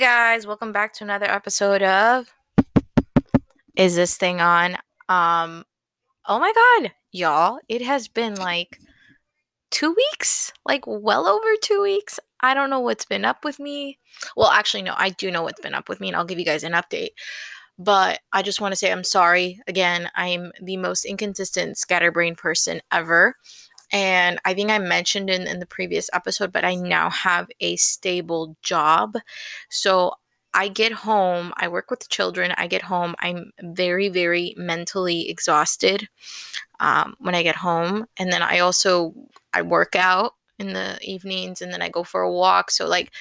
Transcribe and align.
Guys, 0.00 0.46
welcome 0.46 0.72
back 0.72 0.94
to 0.94 1.04
another 1.04 1.26
episode 1.26 1.82
of 1.82 2.32
Is 3.76 3.96
This 3.96 4.16
Thing 4.16 4.40
On? 4.40 4.78
Um 5.10 5.66
oh 6.24 6.38
my 6.38 6.50
god, 6.54 6.92
y'all, 7.12 7.58
it 7.68 7.82
has 7.82 8.08
been 8.08 8.34
like 8.36 8.80
2 9.72 9.94
weeks, 9.94 10.54
like 10.64 10.84
well 10.86 11.26
over 11.26 11.48
2 11.60 11.82
weeks. 11.82 12.18
I 12.40 12.54
don't 12.54 12.70
know 12.70 12.80
what's 12.80 13.04
been 13.04 13.26
up 13.26 13.44
with 13.44 13.60
me. 13.60 13.98
Well, 14.38 14.48
actually 14.48 14.84
no, 14.84 14.94
I 14.96 15.10
do 15.10 15.30
know 15.30 15.42
what's 15.42 15.60
been 15.60 15.74
up 15.74 15.90
with 15.90 16.00
me 16.00 16.08
and 16.08 16.16
I'll 16.16 16.24
give 16.24 16.38
you 16.38 16.46
guys 16.46 16.64
an 16.64 16.72
update. 16.72 17.10
But 17.78 18.20
I 18.32 18.40
just 18.40 18.62
want 18.62 18.72
to 18.72 18.76
say 18.76 18.90
I'm 18.90 19.04
sorry. 19.04 19.60
Again, 19.68 20.08
I'm 20.14 20.50
the 20.62 20.78
most 20.78 21.04
inconsistent 21.04 21.76
scatterbrain 21.76 22.36
person 22.36 22.80
ever. 22.90 23.36
And 23.92 24.38
I 24.44 24.54
think 24.54 24.70
I 24.70 24.78
mentioned 24.78 25.30
in, 25.30 25.46
in 25.46 25.58
the 25.58 25.66
previous 25.66 26.08
episode, 26.12 26.52
but 26.52 26.64
I 26.64 26.74
now 26.74 27.10
have 27.10 27.48
a 27.60 27.76
stable 27.76 28.56
job. 28.62 29.16
So 29.68 30.12
I 30.52 30.68
get 30.68 30.92
home, 30.92 31.52
I 31.56 31.68
work 31.68 31.90
with 31.90 32.00
the 32.00 32.08
children, 32.08 32.52
I 32.56 32.66
get 32.66 32.82
home, 32.82 33.14
I'm 33.20 33.52
very, 33.62 34.08
very 34.08 34.54
mentally 34.56 35.28
exhausted 35.28 36.08
um, 36.80 37.14
when 37.20 37.34
I 37.34 37.42
get 37.42 37.56
home. 37.56 38.06
And 38.16 38.32
then 38.32 38.42
I 38.42 38.58
also, 38.58 39.14
I 39.52 39.62
work 39.62 39.94
out 39.94 40.34
in 40.58 40.72
the 40.72 40.98
evenings 41.02 41.62
and 41.62 41.72
then 41.72 41.82
I 41.82 41.88
go 41.88 42.04
for 42.04 42.22
a 42.22 42.32
walk. 42.32 42.70
So 42.70 42.86
like 42.86 43.12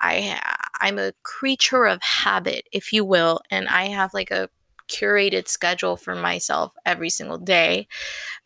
I 0.00 0.40
I'm 0.80 0.98
a 0.98 1.12
creature 1.22 1.86
of 1.86 2.02
habit, 2.02 2.68
if 2.72 2.92
you 2.92 3.04
will, 3.04 3.40
and 3.50 3.68
I 3.68 3.84
have 3.84 4.12
like 4.12 4.30
a 4.30 4.50
curated 4.88 5.48
schedule 5.48 5.96
for 5.96 6.14
myself 6.14 6.74
every 6.84 7.08
single 7.08 7.38
day. 7.38 7.86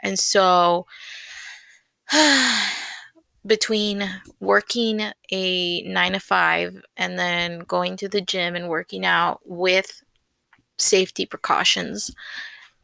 And 0.01 0.19
so 0.19 0.87
between 3.47 4.09
working 4.41 5.13
a 5.31 5.83
nine 5.83 6.13
to 6.13 6.21
five 6.21 6.83
and 6.97 7.19
then 7.19 7.61
going 7.61 7.97
to 7.97 8.09
the 8.09 8.21
gym 8.21 8.57
and 8.57 8.69
working 8.69 9.05
out 9.05 9.41
with 9.45 10.03
safety 10.79 11.27
precautions, 11.27 12.11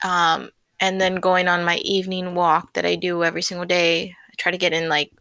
um, 0.05 0.51
and 0.81 1.01
then 1.01 1.17
going 1.17 1.49
on 1.49 1.65
my 1.65 1.77
evening 1.79 2.35
walk 2.35 2.73
that 2.75 2.87
I 2.87 2.97
do 2.97 3.23
every 3.25 3.43
single 3.43 3.67
day. 3.67 4.15
I 4.31 4.35
try 4.39 4.53
to 4.53 4.59
get 4.59 4.73
in 4.73 4.89
like 4.89 5.13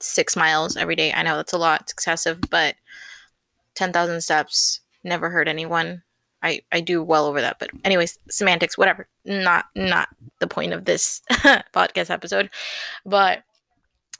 six 0.00 0.36
miles 0.36 0.76
every 0.76 0.96
day. 0.96 1.12
I 1.12 1.22
know 1.22 1.36
that's 1.36 1.52
a 1.52 1.58
lot, 1.58 1.82
it's 1.82 1.92
excessive, 1.92 2.40
but 2.50 2.74
10,000 3.74 4.20
steps 4.20 4.80
never 5.04 5.30
hurt 5.30 5.48
anyone. 5.48 6.02
I, 6.46 6.60
I 6.70 6.80
do 6.80 7.02
well 7.02 7.26
over 7.26 7.40
that, 7.40 7.58
but 7.58 7.70
anyways, 7.84 8.18
semantics, 8.30 8.78
whatever. 8.78 9.08
Not 9.24 9.66
not 9.74 10.08
the 10.38 10.46
point 10.46 10.72
of 10.72 10.84
this 10.84 11.22
podcast 11.32 12.10
episode, 12.10 12.50
but 13.04 13.42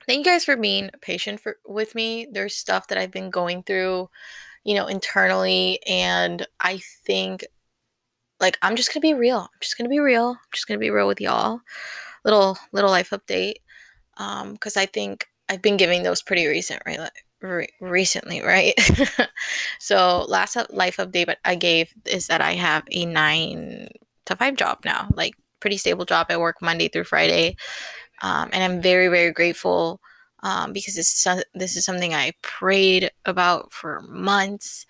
thank 0.07 0.27
you 0.27 0.33
guys 0.33 0.45
for 0.45 0.57
being 0.57 0.91
patient 1.01 1.39
for 1.41 1.59
with 1.67 1.95
me. 1.95 2.27
There's 2.31 2.57
stuff 2.57 2.89
that 2.89 2.99
I've 2.99 3.13
been 3.13 3.31
going 3.31 3.63
through, 3.63 4.11
you 4.65 4.75
know, 4.75 4.87
internally, 4.87 5.79
and 5.87 6.45
I 6.61 6.81
think 7.05 7.45
like 8.41 8.59
I'm 8.61 8.75
just 8.75 8.93
gonna 8.93 9.03
be 9.03 9.15
real. 9.15 9.39
I'm 9.39 9.61
just 9.61 9.79
gonna 9.79 9.89
be 9.91 10.01
real. 10.01 10.31
I'm 10.31 10.53
just 10.53 10.67
gonna 10.67 10.81
be 10.81 10.91
real 10.91 11.07
with 11.07 11.21
y'all. 11.21 11.61
Little 12.25 12.59
little 12.73 12.91
life 12.91 13.11
update, 13.11 13.57
um, 14.17 14.55
because 14.55 14.77
I 14.77 14.87
think 14.87 15.29
I've 15.49 15.63
been 15.63 15.77
giving 15.77 16.03
those 16.03 16.23
pretty 16.23 16.47
recent, 16.47 16.83
right? 16.87 16.99
Like, 16.99 17.26
re- 17.41 17.69
recently, 17.81 18.43
right? 18.43 18.75
so 19.79 20.25
last 20.29 20.57
life 20.71 20.97
update 20.99 21.35
I 21.45 21.55
gave 21.55 21.93
is 22.05 22.27
that 22.29 22.41
I 22.41 22.53
have 22.55 22.85
a 22.91 23.07
nine 23.07 23.89
to 24.27 24.37
five 24.37 24.57
job 24.57 24.79
now, 24.85 25.09
like 25.15 25.35
pretty 25.61 25.77
stable 25.77 26.05
job. 26.05 26.27
I 26.31 26.37
work 26.37 26.57
Monday 26.63 26.89
through 26.89 27.05
Friday, 27.05 27.57
um, 28.23 28.51
and 28.53 28.63
I'm 28.63 28.83
very 28.83 29.09
very 29.09 29.33
grateful 29.33 30.01
um, 30.43 30.73
because 30.73 30.95
this 30.95 31.27
is 31.27 31.45
this 31.55 31.77
is 31.77 31.85
something 31.85 32.15
I 32.15 32.33
prayed 32.43 33.11
about 33.25 33.73
for 33.73 34.03
months, 34.09 34.87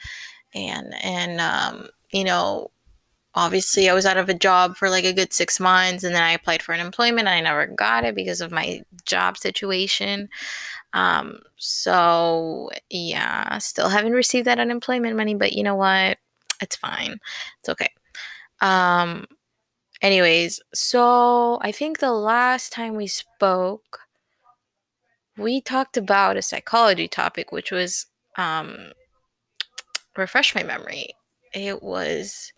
and 0.54 0.94
and 1.02 1.40
um, 1.40 1.88
you 2.12 2.24
know 2.24 2.70
obviously 3.36 3.88
I 3.88 3.94
was 3.94 4.06
out 4.06 4.16
of 4.16 4.28
a 4.30 4.34
job 4.34 4.76
for 4.76 4.88
like 4.88 5.04
a 5.04 5.12
good 5.12 5.32
six 5.32 5.60
months 5.60 6.02
and 6.02 6.14
then 6.14 6.22
I 6.22 6.32
applied 6.32 6.62
for 6.62 6.74
unemployment. 6.74 7.28
And 7.28 7.36
I 7.36 7.40
never 7.40 7.66
got 7.66 8.04
it 8.04 8.14
because 8.14 8.40
of 8.40 8.50
my 8.50 8.82
job 9.04 9.36
situation. 9.36 10.28
Um, 10.94 11.40
so 11.56 12.70
yeah, 12.88 13.58
still 13.58 13.90
haven't 13.90 14.12
received 14.12 14.46
that 14.46 14.58
unemployment 14.58 15.16
money, 15.16 15.34
but 15.34 15.52
you 15.52 15.62
know 15.62 15.74
what? 15.74 16.18
It's 16.62 16.76
fine. 16.76 17.20
It's 17.60 17.68
okay. 17.68 17.90
Um, 18.62 19.26
anyways, 20.00 20.60
so 20.72 21.58
I 21.60 21.72
think 21.72 21.98
the 21.98 22.12
last 22.12 22.72
time 22.72 22.94
we 22.94 23.06
spoke, 23.06 24.00
we 25.36 25.60
talked 25.60 25.98
about 25.98 26.38
a 26.38 26.42
psychology 26.42 27.08
topic, 27.08 27.52
which 27.52 27.70
was 27.70 28.06
um, 28.38 28.92
refresh 30.16 30.54
my 30.54 30.62
memory. 30.62 31.10
It 31.52 31.82
was 31.82 32.52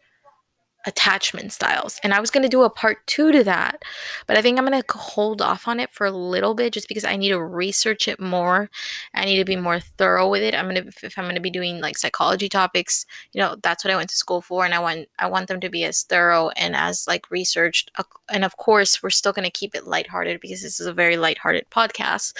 attachment 0.88 1.52
styles. 1.52 2.00
And 2.02 2.14
I 2.14 2.20
was 2.20 2.30
going 2.30 2.42
to 2.42 2.48
do 2.48 2.62
a 2.62 2.70
part 2.70 3.06
two 3.06 3.30
to 3.30 3.44
that, 3.44 3.82
but 4.26 4.38
I 4.38 4.42
think 4.42 4.58
I'm 4.58 4.66
going 4.66 4.82
to 4.82 4.98
hold 4.98 5.42
off 5.42 5.68
on 5.68 5.78
it 5.80 5.90
for 5.90 6.06
a 6.06 6.10
little 6.10 6.54
bit 6.54 6.72
just 6.72 6.88
because 6.88 7.04
I 7.04 7.16
need 7.16 7.28
to 7.28 7.42
research 7.42 8.08
it 8.08 8.18
more. 8.18 8.70
I 9.12 9.26
need 9.26 9.36
to 9.36 9.44
be 9.44 9.54
more 9.54 9.80
thorough 9.80 10.28
with 10.28 10.42
it. 10.42 10.54
I'm 10.54 10.64
going 10.64 10.82
to, 10.82 11.06
if 11.06 11.18
I'm 11.18 11.26
going 11.26 11.34
to 11.34 11.42
be 11.42 11.50
doing 11.50 11.82
like 11.82 11.98
psychology 11.98 12.48
topics, 12.48 13.04
you 13.34 13.40
know, 13.40 13.56
that's 13.62 13.84
what 13.84 13.92
I 13.92 13.96
went 13.96 14.08
to 14.10 14.16
school 14.16 14.40
for. 14.40 14.64
And 14.64 14.74
I 14.74 14.78
want, 14.78 15.08
I 15.18 15.26
want 15.26 15.48
them 15.48 15.60
to 15.60 15.68
be 15.68 15.84
as 15.84 16.02
thorough 16.04 16.48
and 16.56 16.74
as 16.74 17.06
like 17.06 17.30
researched. 17.30 17.90
And 18.30 18.44
of 18.44 18.56
course, 18.56 19.02
we're 19.02 19.10
still 19.10 19.32
going 19.32 19.44
to 19.44 19.50
keep 19.50 19.74
it 19.74 19.86
lighthearted 19.86 20.40
because 20.40 20.62
this 20.62 20.80
is 20.80 20.86
a 20.86 20.92
very 20.94 21.18
lighthearted 21.18 21.66
podcast. 21.70 22.34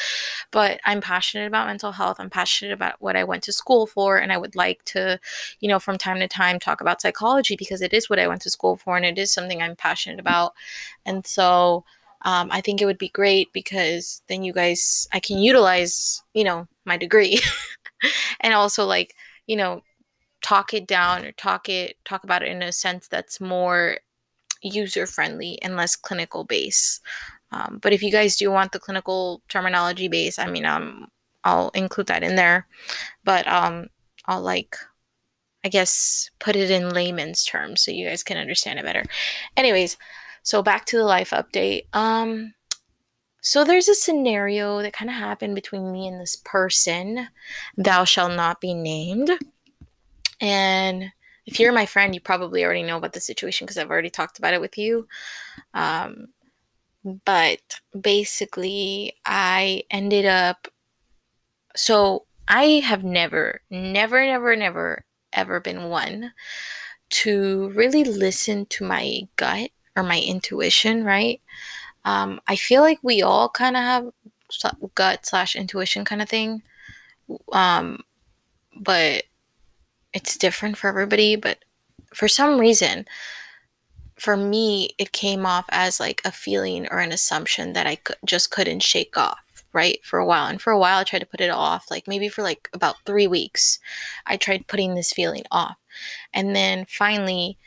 But 0.50 0.80
I'm 0.86 1.02
passionate 1.02 1.46
about 1.46 1.66
mental 1.66 1.92
health. 1.92 2.16
I'm 2.18 2.30
passionate 2.30 2.72
about 2.72 2.94
what 3.00 3.14
I 3.14 3.24
went 3.24 3.42
to 3.44 3.52
school 3.52 3.86
for. 3.86 4.16
And 4.16 4.32
I 4.32 4.38
would 4.38 4.56
like 4.56 4.82
to, 4.86 5.20
you 5.60 5.68
know, 5.68 5.78
from 5.78 5.98
time 5.98 6.18
to 6.20 6.28
time 6.28 6.58
talk 6.58 6.80
about 6.80 7.02
psychology 7.02 7.56
because 7.56 7.82
it 7.82 7.92
is 7.92 8.08
what 8.08 8.18
I 8.18 8.26
went 8.26 8.37
to 8.40 8.50
school 8.50 8.76
for, 8.76 8.96
and 8.96 9.06
it 9.06 9.18
is 9.18 9.32
something 9.32 9.62
I'm 9.62 9.76
passionate 9.76 10.20
about. 10.20 10.52
And 11.04 11.26
so 11.26 11.84
um, 12.22 12.48
I 12.50 12.60
think 12.60 12.80
it 12.80 12.86
would 12.86 12.98
be 12.98 13.10
great 13.10 13.52
because 13.52 14.22
then 14.28 14.42
you 14.42 14.52
guys, 14.52 15.08
I 15.12 15.20
can 15.20 15.38
utilize, 15.38 16.22
you 16.34 16.44
know, 16.44 16.66
my 16.84 16.96
degree 16.96 17.40
and 18.40 18.54
also 18.54 18.84
like, 18.84 19.14
you 19.46 19.56
know, 19.56 19.82
talk 20.42 20.74
it 20.74 20.86
down 20.86 21.24
or 21.24 21.32
talk 21.32 21.68
it, 21.68 21.96
talk 22.04 22.24
about 22.24 22.42
it 22.42 22.48
in 22.48 22.62
a 22.62 22.72
sense 22.72 23.08
that's 23.08 23.40
more 23.40 23.98
user 24.62 25.06
friendly 25.06 25.60
and 25.62 25.76
less 25.76 25.94
clinical 25.94 26.44
base. 26.44 27.00
Um, 27.50 27.78
but 27.80 27.92
if 27.92 28.02
you 28.02 28.10
guys 28.10 28.36
do 28.36 28.50
want 28.50 28.72
the 28.72 28.80
clinical 28.80 29.42
terminology 29.48 30.08
base, 30.08 30.38
I 30.38 30.50
mean, 30.50 30.66
um, 30.66 31.08
I'll 31.44 31.70
include 31.70 32.08
that 32.08 32.22
in 32.22 32.36
there. 32.36 32.66
But 33.24 33.46
um, 33.46 33.86
I'll 34.26 34.42
like 34.42 34.76
I 35.64 35.68
guess, 35.68 36.30
put 36.38 36.56
it 36.56 36.70
in 36.70 36.90
layman's 36.90 37.44
terms 37.44 37.82
so 37.82 37.90
you 37.90 38.06
guys 38.06 38.22
can 38.22 38.36
understand 38.36 38.78
it 38.78 38.84
better. 38.84 39.04
Anyways, 39.56 39.96
so 40.42 40.62
back 40.62 40.84
to 40.86 40.96
the 40.96 41.04
life 41.04 41.30
update. 41.30 41.84
Um, 41.92 42.54
so 43.40 43.64
there's 43.64 43.88
a 43.88 43.94
scenario 43.94 44.82
that 44.82 44.92
kind 44.92 45.10
of 45.10 45.16
happened 45.16 45.54
between 45.54 45.92
me 45.92 46.06
and 46.06 46.20
this 46.20 46.36
person. 46.36 47.28
Thou 47.76 48.04
shall 48.04 48.28
not 48.28 48.60
be 48.60 48.74
named. 48.74 49.30
And 50.40 51.12
if 51.46 51.58
you're 51.58 51.72
my 51.72 51.86
friend, 51.86 52.14
you 52.14 52.20
probably 52.20 52.64
already 52.64 52.82
know 52.82 52.96
about 52.96 53.12
the 53.12 53.20
situation 53.20 53.64
because 53.64 53.78
I've 53.78 53.90
already 53.90 54.10
talked 54.10 54.38
about 54.38 54.54
it 54.54 54.60
with 54.60 54.76
you. 54.76 55.08
Um, 55.74 56.28
but 57.24 57.60
basically, 57.98 59.14
I 59.24 59.84
ended 59.90 60.26
up. 60.26 60.68
So 61.74 62.26
I 62.46 62.82
have 62.84 63.04
never, 63.04 63.60
never, 63.70 64.24
never, 64.26 64.56
never 64.56 65.04
ever 65.32 65.60
been 65.60 65.88
one 65.88 66.32
to 67.10 67.70
really 67.70 68.04
listen 68.04 68.66
to 68.66 68.84
my 68.84 69.22
gut 69.36 69.70
or 69.96 70.02
my 70.02 70.20
intuition, 70.20 71.04
right? 71.04 71.40
Um, 72.04 72.40
I 72.46 72.56
feel 72.56 72.82
like 72.82 72.98
we 73.02 73.22
all 73.22 73.48
kind 73.48 73.76
of 73.76 73.82
have 73.82 74.10
gut 74.94 75.26
slash 75.26 75.56
intuition 75.56 76.04
kind 76.04 76.22
of 76.22 76.28
thing. 76.28 76.62
Um, 77.52 78.00
but 78.80 79.24
it's 80.12 80.38
different 80.38 80.76
for 80.76 80.88
everybody. 80.88 81.36
But 81.36 81.64
for 82.14 82.28
some 82.28 82.58
reason, 82.58 83.06
for 84.16 84.36
me, 84.36 84.90
it 84.98 85.12
came 85.12 85.46
off 85.46 85.66
as 85.70 86.00
like 86.00 86.20
a 86.24 86.32
feeling 86.32 86.88
or 86.90 86.98
an 86.98 87.12
assumption 87.12 87.72
that 87.74 87.86
I 87.86 87.96
could, 87.96 88.16
just 88.24 88.50
couldn't 88.50 88.80
shake 88.80 89.16
off 89.16 89.38
right 89.72 90.04
for 90.04 90.18
a 90.18 90.26
while 90.26 90.46
and 90.46 90.60
for 90.60 90.72
a 90.72 90.78
while 90.78 90.98
i 90.98 91.04
tried 91.04 91.18
to 91.18 91.26
put 91.26 91.40
it 91.40 91.50
off 91.50 91.90
like 91.90 92.08
maybe 92.08 92.28
for 92.28 92.42
like 92.42 92.68
about 92.72 92.96
three 93.04 93.26
weeks 93.26 93.78
i 94.26 94.36
tried 94.36 94.66
putting 94.66 94.94
this 94.94 95.12
feeling 95.12 95.44
off. 95.50 95.76
And 96.32 96.54
then 96.54 96.86
finally 96.88 97.58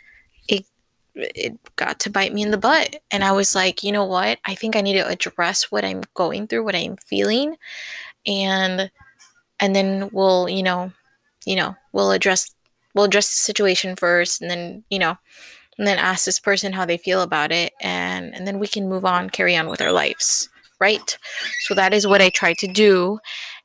it 0.48 0.66
it 1.14 1.58
got 1.76 2.00
to 2.00 2.10
bite 2.10 2.34
me 2.34 2.42
in 2.42 2.52
the 2.52 2.58
butt 2.58 3.02
and 3.12 3.24
i 3.24 3.32
was 3.32 3.54
like 3.54 3.84
you 3.84 3.92
know 3.92 4.06
what? 4.06 4.40
I 4.46 4.56
think 4.56 4.76
i 4.76 4.82
need 4.82 4.94
to 4.94 5.08
address 5.08 5.72
what 5.72 5.84
i'm 5.84 6.02
going 6.14 6.48
through 6.48 6.64
what 6.64 6.76
i'm 6.76 6.96
feeling 6.98 7.58
and 8.26 8.90
and 9.60 9.76
then 9.76 10.10
we'll 10.12 10.48
you 10.50 10.64
know 10.64 10.92
you 11.46 11.56
know 11.56 11.76
we'll 11.92 12.12
address 12.12 12.54
we'll 12.94 13.06
address 13.06 13.34
the 13.34 13.40
situation 13.40 13.96
first 13.96 14.42
and 14.42 14.50
then 14.50 14.84
you 14.90 15.00
know 15.00 15.18
and 15.78 15.88
then 15.88 15.98
ask 15.98 16.26
this 16.26 16.40
person 16.40 16.74
how 16.74 16.86
they 16.86 16.98
feel 16.98 17.22
about 17.22 17.52
it 17.52 17.74
and 17.82 18.34
and 18.36 18.48
then 18.48 18.60
we 18.60 18.68
can 18.68 18.90
move 18.90 19.06
on 19.06 19.30
carry 19.30 19.56
on 19.56 19.68
with 19.68 19.82
our 19.82 19.92
lives 19.92 20.50
right? 20.82 21.18
So 21.62 21.76
that 21.76 21.94
is 21.94 22.06
what 22.06 22.22
I 22.22 22.30
tried 22.30 22.58
to 22.58 22.68
do. 22.68 23.20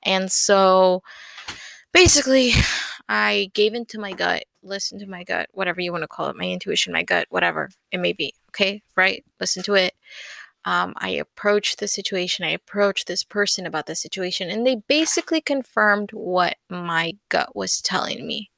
And 0.05 0.31
so 0.31 1.03
basically, 1.93 2.53
I 3.09 3.51
gave 3.55 3.75
into 3.75 3.99
my 3.99 4.13
gut, 4.13 4.45
listened 4.63 5.01
to 5.01 5.09
my 5.09 5.25
gut, 5.25 5.49
whatever 5.53 5.81
you 5.81 5.91
want 5.91 6.03
to 6.03 6.09
call 6.09 6.29
it, 6.29 6.37
my 6.37 6.45
intuition, 6.45 6.93
my 6.93 7.03
gut, 7.03 7.27
whatever 7.31 7.71
it 7.91 7.99
may 7.99 8.13
be. 8.13 8.35
Okay, 8.51 8.83
right? 8.97 9.25
Listen 9.41 9.63
to 9.65 9.75
it. 9.75 9.95
Um, 10.65 10.95
I 10.97 11.11
approached 11.11 11.79
the 11.79 11.87
situation, 11.87 12.45
I 12.45 12.51
approached 12.51 13.07
this 13.07 13.23
person 13.23 13.67
about 13.67 13.87
the 13.87 13.95
situation, 13.95 14.51
and 14.51 14.67
they 14.67 14.83
basically 14.89 15.41
confirmed 15.41 16.11
what 16.13 16.57
my 16.69 17.15
gut 17.29 17.55
was 17.55 17.81
telling 17.81 18.27
me. 18.27 18.51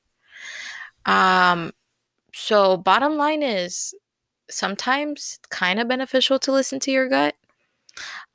Um, 1.04 1.72
so, 2.32 2.78
bottom 2.78 3.18
line 3.18 3.42
is 3.42 3.94
sometimes 4.48 5.38
kind 5.50 5.78
of 5.78 5.88
beneficial 5.88 6.38
to 6.38 6.52
listen 6.52 6.80
to 6.80 6.90
your 6.90 7.10
gut. 7.10 7.34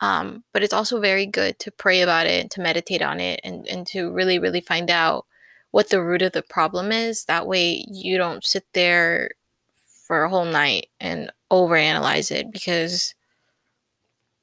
Um, 0.01 0.43
but 0.53 0.63
it's 0.63 0.73
also 0.73 0.99
very 0.99 1.25
good 1.25 1.59
to 1.59 1.71
pray 1.71 2.01
about 2.01 2.27
it, 2.27 2.51
to 2.51 2.61
meditate 2.61 3.01
on 3.01 3.19
it, 3.19 3.39
and, 3.43 3.67
and 3.67 3.87
to 3.87 4.11
really, 4.11 4.39
really 4.39 4.61
find 4.61 4.89
out 4.89 5.25
what 5.71 5.89
the 5.89 6.03
root 6.03 6.21
of 6.21 6.33
the 6.33 6.43
problem 6.43 6.91
is. 6.91 7.25
That 7.25 7.47
way, 7.47 7.85
you 7.89 8.17
don't 8.17 8.45
sit 8.45 8.65
there 8.73 9.31
for 10.05 10.23
a 10.23 10.29
whole 10.29 10.45
night 10.45 10.87
and 10.99 11.31
overanalyze 11.51 12.31
it 12.31 12.51
because 12.51 13.15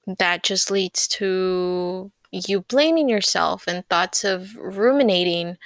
that 0.07 0.43
just 0.43 0.71
leads 0.71 1.07
to 1.07 2.11
you 2.33 2.63
blaming 2.63 3.09
yourself 3.09 3.65
and 3.67 3.87
thoughts 3.89 4.25
of 4.25 4.57
ruminating 4.57 5.57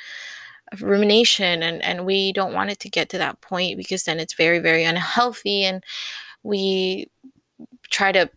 rumination 0.80 1.62
and 1.62 1.82
and 1.82 2.04
we 2.04 2.32
don't 2.32 2.54
want 2.54 2.70
it 2.70 2.80
to 2.80 2.88
get 2.88 3.08
to 3.08 3.18
that 3.18 3.40
point 3.40 3.76
because 3.76 4.04
then 4.04 4.18
it's 4.18 4.34
very 4.34 4.58
very 4.58 4.82
unhealthy 4.82 5.62
and 5.62 5.84
we 6.42 7.06
try 7.90 8.10
to 8.10 8.28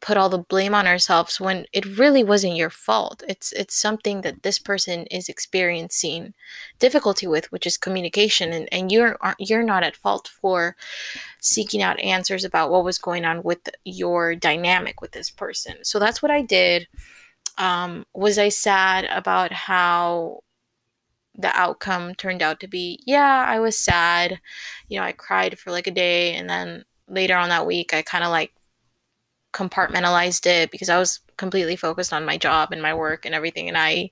put 0.00 0.16
all 0.16 0.28
the 0.28 0.38
blame 0.38 0.74
on 0.74 0.86
ourselves 0.86 1.40
when 1.40 1.66
it 1.72 1.98
really 1.98 2.22
wasn't 2.22 2.56
your 2.56 2.70
fault. 2.70 3.22
It's 3.28 3.52
it's 3.52 3.74
something 3.74 4.20
that 4.22 4.42
this 4.42 4.58
person 4.58 5.06
is 5.06 5.28
experiencing 5.28 6.34
difficulty 6.78 7.26
with, 7.26 7.50
which 7.50 7.66
is 7.66 7.76
communication, 7.78 8.52
and, 8.52 8.68
and 8.72 8.92
you're 8.92 9.16
you're 9.38 9.62
not 9.62 9.82
at 9.82 9.96
fault 9.96 10.28
for 10.28 10.76
seeking 11.40 11.82
out 11.82 12.00
answers 12.00 12.44
about 12.44 12.70
what 12.70 12.84
was 12.84 12.98
going 12.98 13.24
on 13.24 13.42
with 13.42 13.68
your 13.84 14.34
dynamic 14.34 15.00
with 15.00 15.12
this 15.12 15.30
person. 15.30 15.76
So 15.82 15.98
that's 15.98 16.22
what 16.22 16.30
I 16.30 16.42
did. 16.42 16.88
Um, 17.58 18.04
was 18.14 18.38
I 18.38 18.50
sad 18.50 19.06
about 19.06 19.52
how 19.52 20.40
the 21.34 21.54
outcome 21.56 22.14
turned 22.14 22.42
out 22.42 22.60
to 22.60 22.68
be? 22.68 23.00
Yeah, 23.06 23.44
I 23.46 23.60
was 23.60 23.78
sad. 23.78 24.40
You 24.88 24.98
know, 24.98 25.04
I 25.04 25.12
cried 25.12 25.58
for 25.58 25.70
like 25.70 25.86
a 25.86 25.90
day, 25.90 26.34
and 26.34 26.48
then 26.50 26.84
later 27.08 27.36
on 27.36 27.48
that 27.48 27.66
week, 27.66 27.94
I 27.94 28.02
kind 28.02 28.24
of 28.24 28.30
like 28.30 28.52
compartmentalized 29.56 30.44
it 30.44 30.70
because 30.70 30.90
I 30.90 30.98
was 30.98 31.20
completely 31.38 31.76
focused 31.76 32.12
on 32.12 32.26
my 32.26 32.36
job 32.36 32.72
and 32.72 32.82
my 32.82 32.92
work 32.92 33.24
and 33.24 33.34
everything. 33.34 33.68
And 33.68 33.78
I 33.78 34.10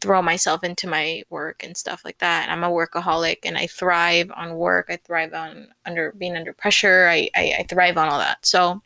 throw 0.00 0.22
myself 0.22 0.62
into 0.62 0.86
my 0.86 1.24
work 1.30 1.64
and 1.64 1.76
stuff 1.76 2.02
like 2.04 2.18
that. 2.18 2.44
And 2.44 2.52
I'm 2.52 2.70
a 2.70 2.72
workaholic 2.72 3.38
and 3.42 3.58
I 3.58 3.66
thrive 3.66 4.30
on 4.36 4.54
work. 4.54 4.86
I 4.88 4.96
thrive 4.96 5.34
on 5.34 5.68
under 5.84 6.12
being 6.12 6.36
under 6.36 6.52
pressure. 6.52 7.08
I, 7.10 7.28
I, 7.34 7.54
I 7.58 7.66
thrive 7.68 7.98
on 7.98 8.08
all 8.08 8.18
that. 8.18 8.46
So 8.46 8.80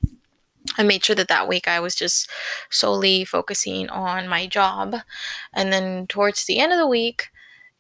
I 0.78 0.82
made 0.82 1.04
sure 1.04 1.16
that 1.16 1.28
that 1.28 1.48
week 1.48 1.68
I 1.68 1.80
was 1.80 1.94
just 1.94 2.30
solely 2.70 3.26
focusing 3.26 3.90
on 3.90 4.28
my 4.28 4.46
job. 4.46 4.96
And 5.52 5.70
then 5.70 6.06
towards 6.06 6.46
the 6.46 6.58
end 6.58 6.72
of 6.72 6.78
the 6.78 6.88
week, 6.88 7.28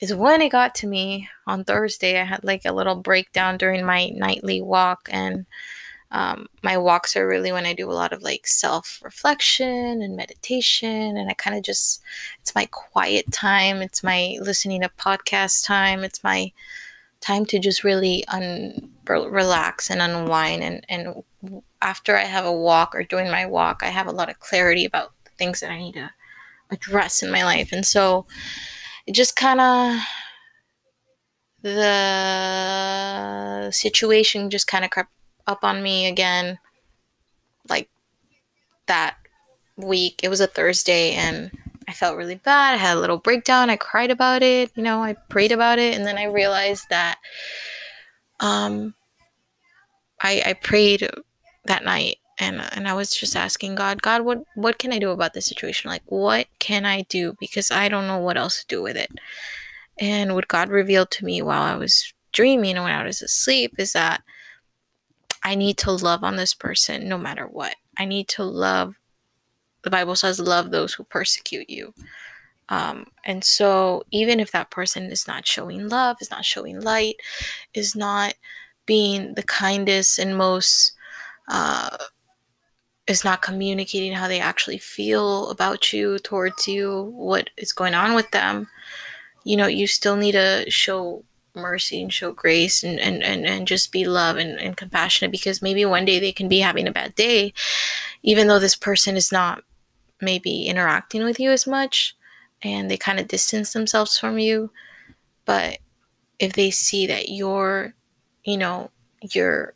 is 0.00 0.12
when 0.12 0.42
it 0.42 0.48
got 0.48 0.74
to 0.74 0.88
me 0.88 1.28
on 1.46 1.62
Thursday. 1.62 2.20
I 2.20 2.24
had 2.24 2.42
like 2.42 2.62
a 2.64 2.72
little 2.72 2.96
breakdown 2.96 3.56
during 3.56 3.84
my 3.86 4.08
nightly 4.08 4.60
walk, 4.60 5.08
and 5.12 5.46
um, 6.12 6.46
my 6.62 6.76
walks 6.76 7.16
are 7.16 7.26
really 7.26 7.52
when 7.52 7.64
I 7.64 7.72
do 7.72 7.90
a 7.90 7.92
lot 7.92 8.12
of 8.12 8.22
like 8.22 8.46
self 8.46 9.00
reflection 9.02 10.02
and 10.02 10.14
meditation, 10.14 11.16
and 11.16 11.30
I 11.30 11.32
kind 11.32 11.56
of 11.56 11.62
just, 11.62 12.02
it's 12.40 12.54
my 12.54 12.66
quiet 12.66 13.32
time, 13.32 13.80
it's 13.80 14.04
my 14.04 14.36
listening 14.40 14.82
to 14.82 14.90
podcast 14.90 15.64
time, 15.64 16.04
it's 16.04 16.22
my 16.22 16.52
time 17.22 17.46
to 17.46 17.58
just 17.58 17.82
really 17.82 18.26
un- 18.28 18.90
relax 19.06 19.90
and 19.90 20.02
unwind. 20.02 20.62
And, 20.62 20.84
and 20.90 21.22
after 21.80 22.14
I 22.14 22.24
have 22.24 22.44
a 22.44 22.52
walk 22.52 22.94
or 22.94 23.04
doing 23.04 23.30
my 23.30 23.46
walk, 23.46 23.80
I 23.82 23.88
have 23.88 24.06
a 24.06 24.12
lot 24.12 24.28
of 24.28 24.38
clarity 24.38 24.84
about 24.84 25.12
the 25.24 25.30
things 25.38 25.60
that 25.60 25.70
I 25.70 25.78
need 25.78 25.94
to 25.94 26.10
address 26.70 27.22
in 27.22 27.30
my 27.30 27.42
life. 27.42 27.72
And 27.72 27.86
so 27.86 28.26
it 29.06 29.12
just 29.12 29.34
kind 29.34 29.60
of, 29.60 29.98
the 31.62 33.70
situation 33.70 34.50
just 34.50 34.66
kind 34.66 34.84
of 34.84 34.90
crept 34.90 35.10
up 35.52 35.64
on 35.64 35.82
me 35.82 36.06
again 36.06 36.58
like 37.68 37.88
that 38.86 39.16
week. 39.76 40.20
It 40.22 40.28
was 40.28 40.40
a 40.40 40.46
Thursday 40.46 41.12
and 41.12 41.50
I 41.88 41.92
felt 41.92 42.16
really 42.16 42.36
bad. 42.36 42.74
I 42.74 42.76
had 42.78 42.96
a 42.96 43.00
little 43.00 43.18
breakdown. 43.18 43.70
I 43.70 43.76
cried 43.76 44.10
about 44.10 44.42
it, 44.42 44.70
you 44.74 44.82
know, 44.82 45.02
I 45.02 45.14
prayed 45.14 45.52
about 45.52 45.78
it 45.78 45.94
and 45.94 46.06
then 46.06 46.18
I 46.18 46.24
realized 46.24 46.86
that 46.90 47.18
um 48.40 48.94
I 50.20 50.42
I 50.46 50.52
prayed 50.54 51.08
that 51.64 51.84
night 51.84 52.16
and 52.38 52.60
and 52.72 52.88
I 52.88 52.94
was 52.94 53.10
just 53.10 53.36
asking 53.36 53.74
God, 53.74 54.02
God, 54.02 54.22
what 54.22 54.44
what 54.54 54.78
can 54.78 54.92
I 54.92 54.98
do 54.98 55.10
about 55.10 55.34
this 55.34 55.46
situation? 55.46 55.90
Like 55.90 56.02
what 56.06 56.46
can 56.58 56.84
I 56.86 57.02
do 57.02 57.34
because 57.38 57.70
I 57.70 57.88
don't 57.88 58.06
know 58.06 58.18
what 58.18 58.36
else 58.36 58.60
to 58.60 58.66
do 58.66 58.82
with 58.82 58.96
it. 58.96 59.10
And 59.98 60.34
what 60.34 60.48
God 60.48 60.68
revealed 60.68 61.10
to 61.12 61.24
me 61.24 61.42
while 61.42 61.62
I 61.62 61.76
was 61.76 62.12
dreaming 62.32 62.76
and 62.76 62.84
when 62.84 62.94
I 62.94 63.04
was 63.04 63.22
asleep 63.22 63.74
is 63.78 63.92
that 63.92 64.22
I 65.44 65.54
need 65.54 65.78
to 65.78 65.92
love 65.92 66.22
on 66.24 66.36
this 66.36 66.54
person 66.54 67.08
no 67.08 67.18
matter 67.18 67.46
what. 67.46 67.76
I 67.98 68.04
need 68.04 68.28
to 68.28 68.44
love. 68.44 68.94
The 69.82 69.90
Bible 69.90 70.14
says, 70.14 70.38
love 70.38 70.70
those 70.70 70.94
who 70.94 71.04
persecute 71.04 71.68
you. 71.68 71.92
Um, 72.68 73.06
and 73.24 73.44
so, 73.44 74.04
even 74.12 74.40
if 74.40 74.52
that 74.52 74.70
person 74.70 75.04
is 75.04 75.26
not 75.26 75.46
showing 75.46 75.88
love, 75.88 76.16
is 76.20 76.30
not 76.30 76.44
showing 76.44 76.80
light, 76.80 77.16
is 77.74 77.94
not 77.94 78.34
being 78.86 79.34
the 79.34 79.42
kindest 79.42 80.18
and 80.18 80.38
most, 80.38 80.92
uh, 81.48 81.96
is 83.06 83.24
not 83.24 83.42
communicating 83.42 84.12
how 84.12 84.28
they 84.28 84.40
actually 84.40 84.78
feel 84.78 85.50
about 85.50 85.92
you, 85.92 86.18
towards 86.20 86.66
you, 86.68 87.12
what 87.14 87.50
is 87.56 87.72
going 87.72 87.94
on 87.94 88.14
with 88.14 88.30
them, 88.30 88.68
you 89.44 89.56
know, 89.56 89.66
you 89.66 89.86
still 89.86 90.16
need 90.16 90.32
to 90.32 90.64
show 90.70 91.24
mercy 91.54 92.02
and 92.02 92.12
show 92.12 92.32
grace 92.32 92.82
and, 92.82 92.98
and, 92.98 93.22
and, 93.22 93.46
and 93.46 93.66
just 93.66 93.92
be 93.92 94.04
love 94.04 94.36
and, 94.36 94.58
and 94.58 94.76
compassionate 94.76 95.30
because 95.30 95.62
maybe 95.62 95.84
one 95.84 96.04
day 96.04 96.18
they 96.18 96.32
can 96.32 96.48
be 96.48 96.60
having 96.60 96.88
a 96.88 96.92
bad 96.92 97.14
day, 97.14 97.52
even 98.22 98.46
though 98.46 98.58
this 98.58 98.76
person 98.76 99.16
is 99.16 99.30
not 99.30 99.62
maybe 100.20 100.64
interacting 100.66 101.24
with 101.24 101.38
you 101.38 101.50
as 101.50 101.66
much 101.66 102.16
and 102.62 102.90
they 102.90 102.96
kind 102.96 103.18
of 103.18 103.28
distance 103.28 103.72
themselves 103.72 104.18
from 104.18 104.38
you. 104.38 104.70
But 105.44 105.78
if 106.38 106.52
they 106.52 106.70
see 106.70 107.06
that 107.06 107.28
you're, 107.28 107.94
you 108.44 108.56
know, 108.56 108.90
you're 109.20 109.74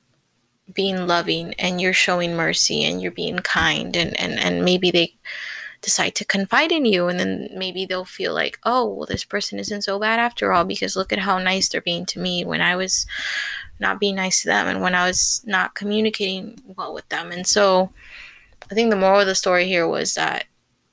being 0.73 1.07
loving 1.07 1.55
and 1.55 1.81
you're 1.81 1.93
showing 1.93 2.37
mercy 2.37 2.85
and 2.85 3.01
you're 3.01 3.13
being 3.13 3.39
kind 3.39 3.97
and, 3.97 4.19
and, 4.19 4.39
and 4.39 4.65
maybe 4.65 4.91
they 4.91 5.15
decide 5.81 6.15
to 6.15 6.25
confide 6.25 6.73
in 6.73 6.85
you 6.85 7.09
and 7.09 7.19
then 7.19 7.49
maybe 7.55 7.85
they'll 7.85 8.05
feel 8.05 8.35
like 8.35 8.59
oh 8.65 8.87
well 8.87 9.07
this 9.07 9.25
person 9.25 9.59
isn't 9.59 9.83
so 9.83 9.99
bad 9.99 10.19
after 10.19 10.53
all 10.53 10.65
because 10.65 10.97
look 10.97 11.13
at 11.13 11.21
how 11.21 11.39
nice 11.39 11.69
they're 11.69 11.81
being 11.81 12.07
to 12.07 12.19
me 12.19 12.45
when 12.45 12.61
i 12.61 12.75
was 12.75 13.07
not 13.79 14.01
being 14.01 14.17
nice 14.17 14.43
to 14.43 14.49
them 14.49 14.67
and 14.67 14.81
when 14.81 14.95
i 14.95 15.07
was 15.07 15.43
not 15.47 15.75
communicating 15.75 16.59
well 16.77 16.95
with 16.95 17.09
them. 17.09 17.31
And 17.31 17.47
so 17.47 17.91
i 18.71 18.75
think 18.75 18.91
the 18.91 18.97
moral 18.97 19.21
of 19.21 19.27
the 19.27 19.35
story 19.35 19.67
here 19.67 19.87
was 19.87 20.15
that 20.15 20.45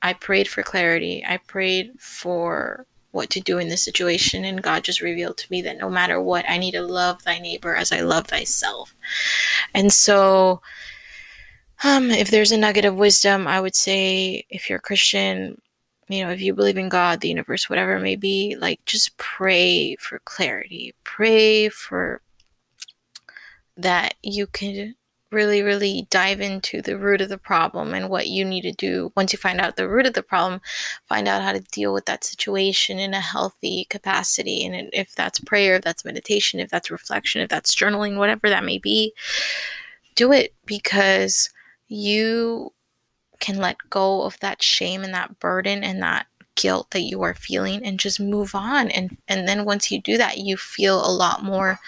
i 0.02 0.14
prayed 0.14 0.48
for 0.48 0.64
clarity. 0.64 1.24
I 1.28 1.38
prayed 1.38 2.00
for 2.00 2.86
what 3.12 3.30
to 3.30 3.40
do 3.40 3.60
in 3.60 3.70
this 3.70 3.84
situation 3.84 4.44
and 4.44 4.64
god 4.64 4.84
just 4.84 5.02
revealed 5.02 5.38
to 5.38 5.52
me 5.52 5.62
that 5.62 5.78
no 5.78 5.88
matter 5.88 6.20
what 6.20 6.50
i 6.50 6.58
need 6.58 6.72
to 6.72 6.82
love 6.82 7.24
thy 7.24 7.38
neighbor 7.38 7.76
as 7.76 7.92
i 7.92 8.02
love 8.02 8.28
thyself. 8.28 8.96
And 9.74 9.94
so 9.94 10.62
um, 11.84 12.12
if 12.12 12.32
there's 12.32 12.52
a 12.52 12.58
nugget 12.58 12.86
of 12.86 12.96
wisdom, 12.96 13.48
I 13.48 13.60
would 13.60 13.76
say 13.76 14.46
if 14.50 14.70
you're 14.70 14.80
a 14.80 14.82
Christian, 14.82 15.62
you 16.08 16.24
know, 16.24 16.32
if 16.32 16.42
you 16.42 16.54
believe 16.54 16.78
in 16.78 16.90
God, 16.90 17.20
the 17.22 17.30
universe, 17.30 17.70
whatever 17.70 17.96
it 17.96 18.02
may 18.02 18.16
be, 18.16 18.56
like 18.60 18.84
just 18.86 19.18
pray 19.18 19.96
for 19.98 20.20
clarity. 20.20 20.94
Pray 21.04 21.70
for 21.70 22.22
that 23.76 24.16
you 24.22 24.48
can 24.48 24.96
really, 25.32 25.62
really 25.62 26.08
dive 26.10 26.40
into 26.40 26.82
the 26.82 26.98
root 26.98 27.20
of 27.20 27.28
the 27.28 27.38
problem 27.38 27.94
and 27.94 28.10
what 28.10 28.28
you 28.28 28.46
need 28.46 28.62
to 28.62 28.72
do. 28.72 29.12
Once 29.16 29.34
you 29.34 29.40
find 29.40 29.60
out 29.60 29.76
the 29.76 29.90
root 29.90 30.06
of 30.06 30.14
the 30.14 30.24
problem, 30.24 30.62
find 31.10 31.28
out 31.28 31.42
how 31.42 31.52
to 31.52 31.60
deal 31.60 31.92
with 31.92 32.06
that 32.06 32.24
situation 32.24 33.00
in 33.00 33.14
a 33.14 33.20
healthy 33.20 33.86
capacity. 33.90 34.64
And 34.64 34.90
if 34.94 35.16
that's 35.16 35.40
prayer, 35.40 35.76
if 35.76 35.82
that's 35.82 36.06
meditation, 36.06 36.60
if 36.60 36.70
that's 36.70 36.92
reflection, 36.92 37.42
if 37.42 37.50
that's 37.50 37.76
journaling, 37.76 38.18
whatever 38.18 38.48
that 38.48 38.64
may 38.64 38.78
be, 38.78 39.14
do 40.16 40.32
it 40.32 40.54
because 40.66 41.50
you 41.94 42.74
can 43.40 43.58
let 43.58 43.78
go 43.90 44.24
of 44.24 44.40
that 44.40 44.64
shame 44.64 45.04
and 45.04 45.14
that 45.14 45.40
burden 45.40 45.84
and 45.84 46.02
that 46.02 46.28
guilt 46.56 46.92
that 46.92 47.02
you 47.02 47.22
are 47.24 47.34
feeling 47.34 47.84
and 47.84 48.00
just 48.00 48.20
move 48.20 48.56
on. 48.56 48.90
And 48.90 49.18
and 49.28 49.48
then 49.48 49.66
once 49.66 49.92
you 49.92 50.02
do 50.02 50.18
that 50.18 50.38
you 50.38 50.58
feel 50.58 51.06
a 51.06 51.12
lot 51.12 51.44
more 51.44 51.80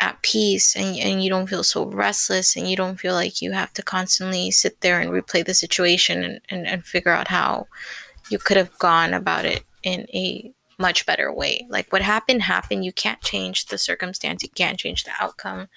at 0.00 0.20
peace 0.22 0.76
and, 0.76 0.96
and 0.98 1.22
you 1.22 1.30
don't 1.30 1.48
feel 1.48 1.64
so 1.64 1.86
restless 1.86 2.56
and 2.56 2.68
you 2.68 2.76
don't 2.76 3.00
feel 3.00 3.14
like 3.14 3.40
you 3.40 3.52
have 3.52 3.72
to 3.72 3.82
constantly 3.82 4.50
sit 4.50 4.80
there 4.80 5.00
and 5.00 5.10
replay 5.10 5.44
the 5.44 5.54
situation 5.54 6.22
and, 6.22 6.40
and, 6.48 6.66
and 6.66 6.84
figure 6.84 7.12
out 7.12 7.28
how 7.28 7.66
you 8.30 8.38
could 8.38 8.56
have 8.56 8.76
gone 8.78 9.14
about 9.14 9.44
it 9.44 9.64
in 9.82 10.06
a 10.12 10.52
much 10.78 11.04
better 11.06 11.32
way. 11.32 11.66
Like 11.68 11.92
what 11.92 12.02
happened 12.02 12.42
happened. 12.42 12.84
You 12.84 12.92
can't 12.92 13.20
change 13.20 13.66
the 13.66 13.78
circumstance. 13.78 14.42
You 14.42 14.48
can't 14.50 14.78
change 14.78 15.04
the 15.04 15.10
outcome. 15.18 15.68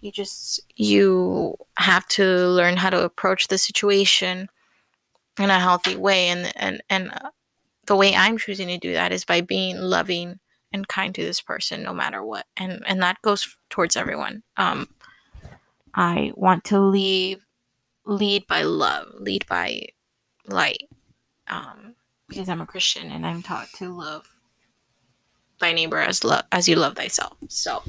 You 0.00 0.12
just 0.12 0.60
you 0.76 1.56
have 1.76 2.06
to 2.08 2.24
learn 2.24 2.76
how 2.76 2.90
to 2.90 3.04
approach 3.04 3.48
the 3.48 3.58
situation 3.58 4.48
in 5.38 5.50
a 5.50 5.58
healthy 5.58 5.96
way 5.96 6.28
and 6.28 6.52
and 6.56 6.82
and 6.88 7.10
uh, 7.12 7.30
the 7.86 7.96
way 7.96 8.14
I'm 8.14 8.38
choosing 8.38 8.68
to 8.68 8.78
do 8.78 8.92
that 8.92 9.12
is 9.12 9.24
by 9.24 9.40
being 9.40 9.76
loving 9.78 10.38
and 10.72 10.86
kind 10.86 11.14
to 11.14 11.22
this 11.22 11.40
person 11.40 11.82
no 11.82 11.92
matter 11.92 12.24
what. 12.24 12.46
And 12.56 12.82
and 12.86 13.02
that 13.02 13.20
goes 13.22 13.56
towards 13.70 13.96
everyone. 13.96 14.42
Um 14.56 14.88
I 15.94 16.32
want 16.36 16.64
to 16.64 16.78
leave 16.78 17.44
lead 18.04 18.46
by 18.46 18.62
love, 18.62 19.08
lead 19.18 19.46
by 19.46 19.88
light. 20.46 20.88
Um 21.48 21.96
because 22.28 22.48
I'm 22.48 22.60
a 22.60 22.66
Christian 22.66 23.10
and 23.10 23.26
I'm 23.26 23.42
taught 23.42 23.68
to 23.76 23.90
love 23.90 24.28
thy 25.60 25.72
neighbor 25.72 25.98
as 25.98 26.24
love 26.24 26.44
as 26.52 26.68
you 26.68 26.76
love 26.76 26.96
thyself. 26.96 27.36
So 27.48 27.82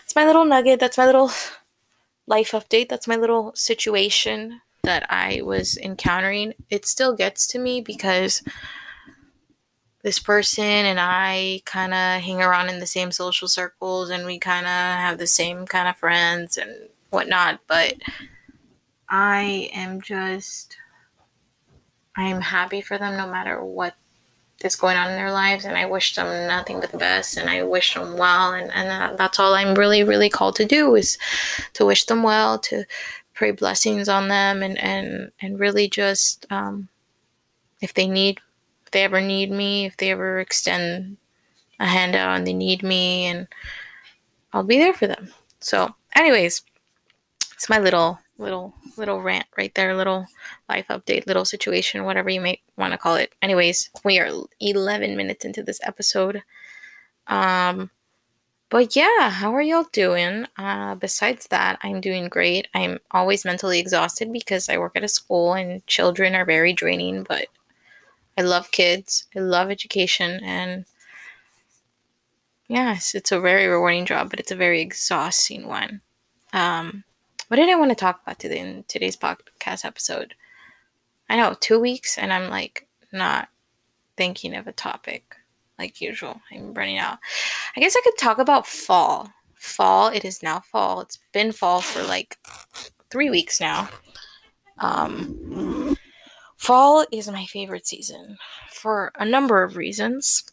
that's 0.00 0.16
my 0.16 0.24
little 0.24 0.44
nugget. 0.44 0.80
That's 0.80 0.98
my 0.98 1.06
little 1.06 1.30
life 2.26 2.52
update. 2.52 2.88
That's 2.88 3.08
my 3.08 3.16
little 3.16 3.52
situation 3.54 4.60
that 4.82 5.04
I 5.10 5.42
was 5.42 5.76
encountering. 5.76 6.54
It 6.70 6.86
still 6.86 7.14
gets 7.14 7.46
to 7.48 7.58
me 7.58 7.80
because 7.80 8.42
this 10.02 10.18
person 10.18 10.64
and 10.64 10.98
I 10.98 11.60
kind 11.66 11.92
of 11.92 12.22
hang 12.22 12.40
around 12.40 12.70
in 12.70 12.80
the 12.80 12.86
same 12.86 13.12
social 13.12 13.48
circles 13.48 14.08
and 14.08 14.24
we 14.24 14.38
kind 14.38 14.64
of 14.64 14.72
have 14.72 15.18
the 15.18 15.26
same 15.26 15.66
kind 15.66 15.88
of 15.88 15.96
friends 15.96 16.56
and 16.56 16.88
whatnot. 17.10 17.60
But 17.66 17.94
I 19.08 19.70
am 19.74 20.00
just 20.00 20.76
I'm 22.16 22.40
happy 22.40 22.80
for 22.80 22.98
them 22.98 23.16
no 23.16 23.26
matter 23.30 23.62
what 23.64 23.94
is 24.62 24.76
going 24.76 24.96
on 24.96 25.10
in 25.10 25.16
their 25.16 25.32
lives 25.32 25.64
and 25.64 25.76
I 25.76 25.86
wish 25.86 26.14
them 26.14 26.46
nothing 26.46 26.80
but 26.80 26.92
the 26.92 26.98
best 26.98 27.36
and 27.36 27.48
I 27.48 27.62
wish 27.62 27.94
them 27.94 28.16
well 28.16 28.52
and, 28.52 28.70
and 28.72 29.18
that's 29.18 29.38
all 29.38 29.54
I'm 29.54 29.74
really 29.74 30.02
really 30.02 30.28
called 30.28 30.56
to 30.56 30.66
do 30.66 30.94
is 30.94 31.16
to 31.74 31.86
wish 31.86 32.04
them 32.04 32.22
well 32.22 32.58
to 32.60 32.84
pray 33.32 33.52
blessings 33.52 34.08
on 34.08 34.28
them 34.28 34.62
and 34.62 34.78
and 34.78 35.32
and 35.40 35.58
really 35.58 35.88
just 35.88 36.46
um, 36.50 36.88
if 37.80 37.94
they 37.94 38.06
need 38.06 38.38
if 38.84 38.90
they 38.90 39.02
ever 39.02 39.20
need 39.20 39.50
me 39.50 39.86
if 39.86 39.96
they 39.96 40.10
ever 40.10 40.40
extend 40.40 41.16
a 41.78 41.86
handout 41.86 42.36
and 42.36 42.46
they 42.46 42.52
need 42.52 42.82
me 42.82 43.26
and 43.26 43.48
I'll 44.52 44.64
be 44.64 44.78
there 44.78 44.92
for 44.92 45.06
them. 45.06 45.32
So 45.60 45.94
anyways 46.14 46.62
it's 47.54 47.70
my 47.70 47.78
little 47.78 48.18
little 48.40 48.74
little 48.96 49.20
rant 49.20 49.46
right 49.56 49.74
there, 49.74 49.94
little 49.94 50.26
life 50.68 50.86
update, 50.88 51.26
little 51.26 51.44
situation, 51.44 52.04
whatever 52.04 52.30
you 52.30 52.40
may 52.40 52.60
want 52.76 52.92
to 52.92 52.98
call 52.98 53.16
it. 53.16 53.32
Anyways, 53.42 53.90
we 54.04 54.18
are 54.18 54.30
11 54.60 55.16
minutes 55.16 55.44
into 55.44 55.62
this 55.62 55.80
episode. 55.82 56.42
Um 57.26 57.90
but 58.70 58.94
yeah, 58.94 59.30
how 59.30 59.52
are 59.56 59.62
y'all 59.62 59.86
doing? 59.92 60.46
Uh, 60.56 60.94
besides 60.94 61.48
that, 61.48 61.80
I'm 61.82 62.00
doing 62.00 62.28
great. 62.28 62.68
I'm 62.72 63.00
always 63.10 63.44
mentally 63.44 63.80
exhausted 63.80 64.32
because 64.32 64.68
I 64.68 64.78
work 64.78 64.92
at 64.94 65.02
a 65.02 65.08
school 65.08 65.54
and 65.54 65.84
children 65.88 66.36
are 66.36 66.44
very 66.44 66.72
draining, 66.72 67.24
but 67.24 67.48
I 68.38 68.42
love 68.42 68.70
kids. 68.70 69.26
I 69.34 69.40
love 69.40 69.72
education 69.72 70.40
and 70.44 70.84
yes, 72.68 73.16
it's 73.16 73.32
a 73.32 73.40
very 73.40 73.66
rewarding 73.66 74.06
job, 74.06 74.30
but 74.30 74.38
it's 74.38 74.52
a 74.52 74.56
very 74.56 74.80
exhausting 74.80 75.66
one. 75.66 76.00
Um, 76.52 77.02
what 77.50 77.56
did 77.56 77.68
I 77.68 77.74
want 77.74 77.90
to 77.90 77.96
talk 77.96 78.20
about 78.22 78.38
today 78.38 78.60
in 78.60 78.84
today's 78.86 79.16
podcast 79.16 79.84
episode? 79.84 80.34
I 81.28 81.34
know, 81.34 81.56
two 81.58 81.80
weeks, 81.80 82.16
and 82.16 82.32
I'm 82.32 82.48
like 82.48 82.86
not 83.12 83.48
thinking 84.16 84.54
of 84.54 84.68
a 84.68 84.72
topic 84.72 85.34
like 85.76 86.00
usual. 86.00 86.40
I'm 86.52 86.72
running 86.74 86.98
out. 86.98 87.18
I 87.76 87.80
guess 87.80 87.96
I 87.96 88.02
could 88.04 88.16
talk 88.20 88.38
about 88.38 88.68
fall. 88.68 89.32
Fall, 89.56 90.10
it 90.10 90.24
is 90.24 90.44
now 90.44 90.60
fall. 90.60 91.00
It's 91.00 91.18
been 91.32 91.50
fall 91.50 91.80
for 91.80 92.04
like 92.04 92.38
three 93.10 93.30
weeks 93.30 93.60
now. 93.60 93.88
Um, 94.78 95.96
fall 96.56 97.04
is 97.10 97.28
my 97.28 97.46
favorite 97.46 97.84
season 97.84 98.38
for 98.70 99.10
a 99.18 99.24
number 99.24 99.64
of 99.64 99.76
reasons. 99.76 100.44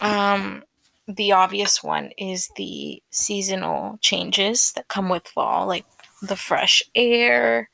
Um, 0.00 0.62
the 1.08 1.32
obvious 1.32 1.82
one 1.82 2.12
is 2.16 2.50
the 2.56 3.02
seasonal 3.10 3.98
changes 4.00 4.70
that 4.72 4.86
come 4.86 5.08
with 5.08 5.26
fall, 5.26 5.66
like 5.66 5.84
the 6.22 6.36
fresh 6.36 6.82
air, 6.94 7.70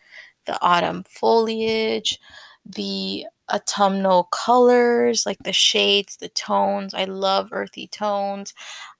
the 0.46 0.60
autumn 0.60 1.04
foliage, 1.08 2.18
the 2.64 3.26
autumnal 3.52 4.24
colors, 4.24 5.24
like 5.26 5.38
the 5.44 5.52
shades, 5.52 6.16
the 6.16 6.28
tones. 6.30 6.94
I 6.94 7.04
love 7.04 7.48
earthy 7.52 7.86
tones. 7.86 8.54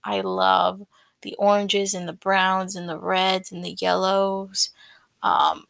I 0.04 0.20
love 0.20 0.82
the 1.22 1.34
oranges 1.38 1.94
and 1.94 2.08
the 2.08 2.12
browns 2.12 2.76
and 2.76 2.88
the 2.88 2.98
reds 2.98 3.52
and 3.52 3.64
the 3.64 3.76
yellows. 3.80 4.70
Um, 5.22 5.66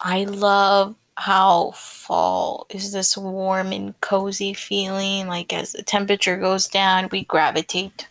I 0.00 0.24
love 0.24 0.96
how 1.16 1.72
fall 1.72 2.66
is 2.70 2.92
this 2.92 3.16
warm 3.16 3.72
and 3.72 4.00
cozy 4.00 4.54
feeling. 4.54 5.28
Like 5.28 5.52
as 5.52 5.72
the 5.72 5.82
temperature 5.82 6.36
goes 6.36 6.66
down, 6.66 7.08
we 7.12 7.24
gravitate 7.24 8.08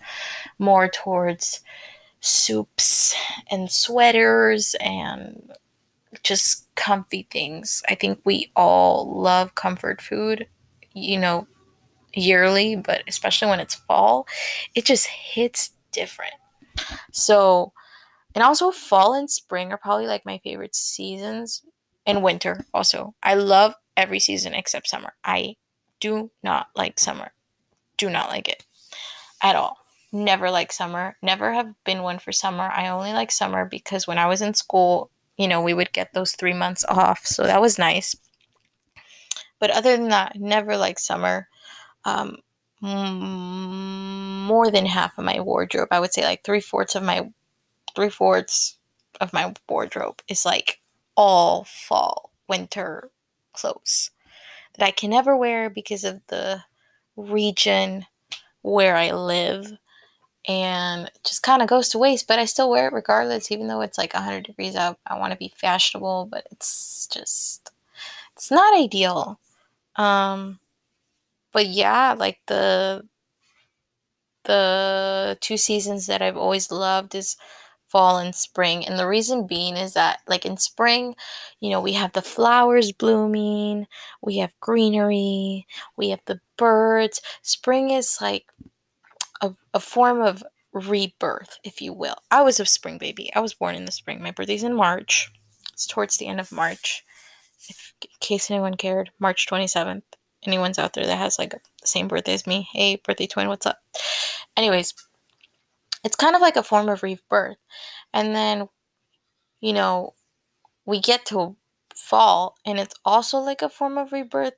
more 0.59 0.87
towards 0.87 1.61
soups 2.21 3.15
and 3.49 3.69
sweaters 3.69 4.75
and 4.79 5.51
just 6.23 6.73
comfy 6.75 7.27
things. 7.31 7.83
I 7.89 7.95
think 7.95 8.21
we 8.23 8.51
all 8.55 9.21
love 9.21 9.55
comfort 9.55 10.01
food, 10.01 10.47
you 10.93 11.19
know, 11.19 11.47
yearly, 12.13 12.75
but 12.75 13.03
especially 13.07 13.49
when 13.49 13.59
it's 13.59 13.75
fall, 13.75 14.27
it 14.75 14.85
just 14.85 15.07
hits 15.07 15.71
different. 15.91 16.33
So, 17.11 17.73
and 18.35 18.43
also 18.43 18.71
fall 18.71 19.13
and 19.13 19.29
spring 19.29 19.71
are 19.71 19.77
probably 19.77 20.07
like 20.07 20.25
my 20.25 20.39
favorite 20.43 20.75
seasons 20.75 21.63
and 22.05 22.23
winter 22.23 22.65
also. 22.73 23.15
I 23.23 23.35
love 23.35 23.73
every 23.97 24.19
season 24.19 24.53
except 24.53 24.87
summer. 24.87 25.13
I 25.23 25.55
do 25.99 26.31
not 26.43 26.67
like 26.75 26.99
summer. 26.99 27.33
Do 27.97 28.09
not 28.09 28.29
like 28.29 28.47
it 28.47 28.65
at 29.43 29.55
all 29.55 29.80
never 30.11 30.51
like 30.51 30.71
summer. 30.71 31.17
Never 31.21 31.53
have 31.53 31.73
been 31.83 32.03
one 32.03 32.19
for 32.19 32.31
summer. 32.31 32.69
I 32.73 32.87
only 32.89 33.13
like 33.13 33.31
summer 33.31 33.65
because 33.65 34.07
when 34.07 34.17
I 34.17 34.27
was 34.27 34.41
in 34.41 34.53
school, 34.53 35.09
you 35.37 35.47
know, 35.47 35.61
we 35.61 35.73
would 35.73 35.93
get 35.93 36.13
those 36.13 36.33
three 36.33 36.53
months 36.53 36.85
off. 36.87 37.25
So 37.25 37.43
that 37.43 37.61
was 37.61 37.79
nice. 37.79 38.15
But 39.59 39.71
other 39.71 39.95
than 39.95 40.09
that, 40.09 40.35
never 40.39 40.77
like 40.77 40.99
summer. 40.99 41.47
Um, 42.03 42.37
more 42.81 44.71
than 44.71 44.87
half 44.87 45.17
of 45.17 45.23
my 45.23 45.39
wardrobe, 45.39 45.89
I 45.91 45.99
would 45.99 46.13
say 46.13 46.23
like 46.23 46.43
three 46.43 46.59
fourths 46.59 46.95
of 46.95 47.03
my 47.03 47.29
three 47.95 48.09
fourths 48.09 48.77
of 49.19 49.33
my 49.33 49.53
wardrobe 49.69 50.21
is 50.27 50.45
like 50.45 50.79
all 51.15 51.65
fall, 51.65 52.31
winter 52.47 53.11
clothes 53.53 54.09
that 54.73 54.85
I 54.85 54.91
can 54.91 55.11
never 55.11 55.37
wear 55.37 55.69
because 55.69 56.03
of 56.03 56.21
the 56.27 56.63
region 57.15 58.05
where 58.61 58.95
I 58.95 59.11
live 59.11 59.71
and 60.47 61.11
just 61.23 61.43
kind 61.43 61.61
of 61.61 61.67
goes 61.67 61.89
to 61.89 61.97
waste 61.99 62.27
but 62.27 62.39
i 62.39 62.45
still 62.45 62.69
wear 62.69 62.87
it 62.87 62.93
regardless 62.93 63.51
even 63.51 63.67
though 63.67 63.81
it's 63.81 63.97
like 63.97 64.13
100 64.13 64.43
degrees 64.43 64.75
out 64.75 64.97
i 65.07 65.17
want 65.17 65.31
to 65.31 65.37
be 65.37 65.53
fashionable 65.55 66.27
but 66.31 66.47
it's 66.51 67.07
just 67.13 67.71
it's 68.35 68.51
not 68.51 68.77
ideal. 68.79 69.39
Um 69.97 70.59
but 71.53 71.67
yeah 71.67 72.15
like 72.17 72.39
the 72.47 73.03
the 74.45 75.37
two 75.41 75.57
seasons 75.57 76.07
that 76.07 76.21
i've 76.21 76.37
always 76.37 76.71
loved 76.71 77.13
is 77.13 77.37
fall 77.87 78.17
and 78.17 78.33
spring 78.33 78.85
and 78.85 78.97
the 78.97 79.07
reason 79.07 79.45
being 79.45 79.75
is 79.75 79.93
that 79.93 80.19
like 80.27 80.45
in 80.45 80.57
spring 80.57 81.13
you 81.59 81.69
know 81.69 81.81
we 81.81 81.93
have 81.93 82.13
the 82.13 82.21
flowers 82.21 82.91
blooming 82.91 83.85
we 84.21 84.37
have 84.37 84.53
greenery 84.61 85.67
we 85.97 86.09
have 86.09 86.21
the 86.25 86.39
birds. 86.57 87.21
Spring 87.41 87.89
is 87.89 88.19
like 88.21 88.45
a, 89.41 89.53
a 89.73 89.79
form 89.79 90.21
of 90.21 90.43
rebirth, 90.73 91.59
if 91.63 91.81
you 91.81 91.93
will. 91.93 92.15
I 92.29 92.41
was 92.41 92.59
a 92.59 92.65
spring 92.65 92.97
baby. 92.97 93.31
I 93.35 93.39
was 93.39 93.53
born 93.53 93.75
in 93.75 93.85
the 93.85 93.91
spring. 93.91 94.21
My 94.21 94.31
birthday's 94.31 94.63
in 94.63 94.75
March. 94.75 95.31
It's 95.73 95.87
towards 95.87 96.17
the 96.17 96.27
end 96.27 96.39
of 96.39 96.51
March. 96.51 97.03
If, 97.67 97.93
in 98.01 98.09
case 98.19 98.49
anyone 98.49 98.75
cared, 98.75 99.11
March 99.19 99.47
27th. 99.47 100.03
Anyone's 100.43 100.79
out 100.79 100.93
there 100.93 101.05
that 101.05 101.17
has 101.17 101.37
like 101.37 101.51
the 101.51 101.59
same 101.83 102.07
birthday 102.07 102.33
as 102.33 102.47
me. 102.47 102.67
Hey, 102.71 102.95
birthday 102.95 103.27
twin, 103.27 103.47
what's 103.47 103.65
up? 103.67 103.77
Anyways, 104.57 104.93
it's 106.03 106.15
kind 106.15 106.35
of 106.35 106.41
like 106.41 106.55
a 106.55 106.63
form 106.63 106.89
of 106.89 107.03
rebirth. 107.03 107.57
And 108.13 108.35
then, 108.35 108.67
you 109.59 109.73
know, 109.73 110.15
we 110.85 110.99
get 110.99 111.25
to 111.27 111.55
fall, 111.95 112.55
and 112.65 112.79
it's 112.79 112.95
also 113.05 113.37
like 113.37 113.61
a 113.61 113.69
form 113.69 113.97
of 113.97 114.11
rebirth 114.11 114.55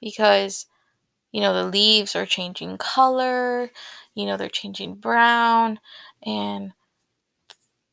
because, 0.00 0.66
you 1.32 1.40
know, 1.40 1.54
the 1.54 1.64
leaves 1.64 2.14
are 2.14 2.26
changing 2.26 2.76
color 2.76 3.70
you 4.16 4.26
know, 4.26 4.36
they're 4.36 4.48
changing 4.50 4.96
brown 4.96 5.80
and 6.24 6.72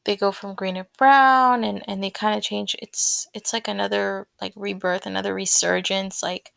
they 0.06 0.16
go 0.16 0.32
from 0.32 0.56
green 0.56 0.76
to 0.76 0.88
brown 0.98 1.64
and, 1.64 1.84
and 1.88 2.04
they 2.04 2.10
kind 2.10 2.38
of 2.38 2.44
change 2.44 2.76
it's 2.80 3.28
it's 3.34 3.54
like 3.54 3.70
another 3.70 4.28
like 4.42 4.52
rebirth 4.56 5.06
another 5.06 5.34
resurgence 5.34 6.22
like 6.22 6.52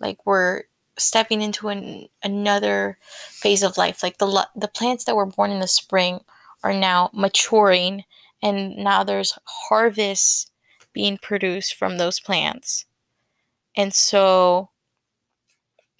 like 0.00 0.26
we're 0.26 0.64
stepping 0.98 1.42
into 1.42 1.68
an, 1.68 2.08
another 2.22 2.98
phase 3.02 3.62
of 3.62 3.76
life. 3.78 4.02
Like 4.02 4.18
the 4.18 4.48
the 4.56 4.68
plants 4.68 5.04
that 5.04 5.16
were 5.16 5.26
born 5.26 5.50
in 5.50 5.60
the 5.60 5.66
spring 5.68 6.20
are 6.62 6.74
now 6.74 7.10
maturing, 7.12 8.04
and 8.42 8.76
now 8.76 9.04
there's 9.04 9.38
harvests 9.44 10.50
being 10.92 11.18
produced 11.18 11.74
from 11.74 11.98
those 11.98 12.20
plants. 12.20 12.86
And 13.76 13.94
so, 13.94 14.70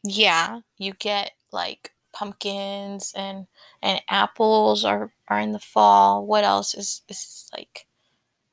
yeah, 0.04 0.60
you 0.78 0.92
get 0.94 1.32
like 1.52 1.91
pumpkins 2.12 3.12
and 3.16 3.46
and 3.82 4.00
apples 4.08 4.84
are 4.84 5.12
are 5.28 5.40
in 5.40 5.52
the 5.52 5.58
fall. 5.58 6.26
What 6.26 6.44
else 6.44 6.74
is 6.74 7.02
is 7.08 7.50
like 7.52 7.86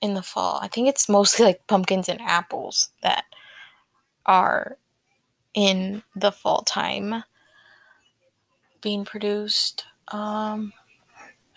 in 0.01 0.13
the 0.13 0.23
fall? 0.23 0.59
I 0.61 0.67
think 0.67 0.87
it's 0.87 1.09
mostly 1.09 1.45
like 1.45 1.67
pumpkins 1.67 2.09
and 2.09 2.21
apples 2.21 2.89
that 3.03 3.25
are 4.25 4.77
in 5.53 6.03
the 6.15 6.31
fall 6.31 6.61
time 6.61 7.23
being 8.81 9.05
produced. 9.05 9.85
Um, 10.09 10.73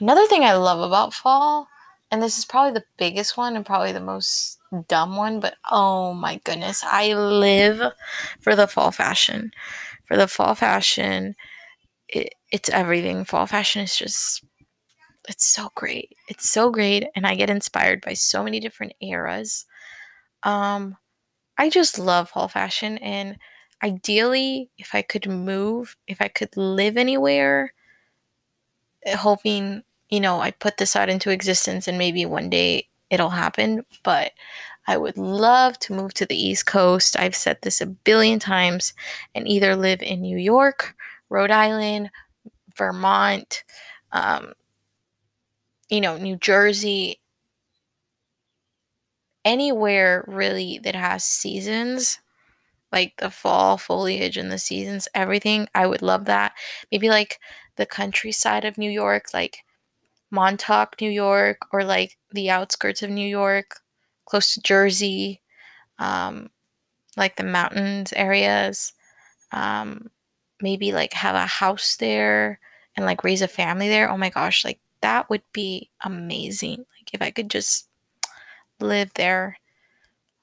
another 0.00 0.26
thing 0.26 0.44
I 0.44 0.54
love 0.54 0.80
about 0.80 1.14
fall, 1.14 1.68
and 2.10 2.22
this 2.22 2.38
is 2.38 2.44
probably 2.44 2.72
the 2.72 2.84
biggest 2.96 3.36
one 3.36 3.56
and 3.56 3.64
probably 3.64 3.92
the 3.92 4.00
most 4.00 4.58
dumb 4.88 5.16
one, 5.16 5.40
but 5.40 5.56
oh 5.70 6.14
my 6.14 6.40
goodness, 6.44 6.82
I 6.84 7.12
live 7.14 7.92
for 8.40 8.56
the 8.56 8.66
fall 8.66 8.90
fashion. 8.90 9.52
For 10.04 10.16
the 10.16 10.28
fall 10.28 10.54
fashion, 10.54 11.36
it, 12.12 12.34
it's 12.52 12.68
everything. 12.70 13.24
Fall 13.24 13.46
fashion 13.46 13.82
is 13.82 13.96
just, 13.96 14.44
it's 15.28 15.46
so 15.46 15.70
great. 15.74 16.16
It's 16.28 16.50
so 16.50 16.70
great, 16.70 17.06
and 17.16 17.26
I 17.26 17.34
get 17.34 17.50
inspired 17.50 18.00
by 18.04 18.14
so 18.14 18.44
many 18.44 18.60
different 18.60 18.92
eras. 19.00 19.66
Um, 20.42 20.96
I 21.58 21.70
just 21.70 21.98
love 21.98 22.30
fall 22.30 22.48
fashion, 22.48 22.98
and 22.98 23.38
ideally, 23.82 24.70
if 24.78 24.94
I 24.94 25.02
could 25.02 25.28
move, 25.28 25.96
if 26.06 26.20
I 26.20 26.28
could 26.28 26.56
live 26.56 26.96
anywhere, 26.96 27.74
eh, 29.04 29.16
hoping, 29.16 29.82
you 30.08 30.20
know, 30.20 30.40
I 30.40 30.50
put 30.52 30.76
this 30.76 30.96
out 30.96 31.08
into 31.08 31.30
existence 31.30 31.88
and 31.88 31.98
maybe 31.98 32.24
one 32.26 32.50
day 32.50 32.88
it'll 33.10 33.30
happen. 33.30 33.84
But 34.02 34.32
I 34.86 34.96
would 34.96 35.16
love 35.16 35.78
to 35.80 35.94
move 35.94 36.14
to 36.14 36.26
the 36.26 36.36
East 36.36 36.66
Coast. 36.66 37.16
I've 37.18 37.36
said 37.36 37.58
this 37.62 37.80
a 37.80 37.86
billion 37.86 38.38
times 38.38 38.94
and 39.34 39.48
either 39.48 39.76
live 39.76 40.02
in 40.02 40.20
New 40.20 40.38
York, 40.38 40.94
Rhode 41.32 41.50
Island, 41.50 42.10
Vermont, 42.76 43.64
um, 44.12 44.54
you 45.88 46.00
know, 46.00 46.16
New 46.16 46.36
Jersey, 46.36 47.20
anywhere 49.44 50.24
really 50.26 50.78
that 50.78 50.94
has 50.94 51.24
seasons 51.24 52.18
like 52.92 53.14
the 53.18 53.30
fall 53.30 53.78
foliage 53.78 54.36
and 54.36 54.52
the 54.52 54.58
seasons, 54.58 55.08
everything. 55.14 55.68
I 55.74 55.86
would 55.86 56.02
love 56.02 56.26
that. 56.26 56.54
Maybe 56.92 57.08
like 57.10 57.40
the 57.76 57.86
countryside 57.86 58.64
of 58.64 58.78
New 58.78 58.90
York, 58.90 59.26
like 59.34 59.64
Montauk, 60.30 60.96
New 61.00 61.10
York, 61.10 61.58
or 61.72 61.84
like 61.84 62.18
the 62.32 62.50
outskirts 62.50 63.02
of 63.02 63.10
New 63.10 63.26
York, 63.28 63.80
close 64.26 64.54
to 64.54 64.62
Jersey, 64.62 65.42
um, 65.98 66.50
like 67.16 67.36
the 67.36 67.44
mountains 67.44 68.12
areas. 68.14 68.92
Um, 69.52 70.10
maybe 70.62 70.92
like 70.92 71.12
have 71.12 71.34
a 71.34 71.46
house 71.46 71.96
there 71.96 72.60
and 72.96 73.06
like 73.06 73.24
raise 73.24 73.42
a 73.42 73.48
family 73.48 73.88
there. 73.88 74.10
Oh 74.10 74.16
my 74.16 74.30
gosh, 74.30 74.64
like 74.64 74.78
that 75.00 75.28
would 75.30 75.42
be 75.52 75.90
amazing. 76.04 76.78
Like 76.78 77.12
if 77.12 77.22
I 77.22 77.30
could 77.30 77.50
just 77.50 77.88
live 78.80 79.12
there 79.14 79.58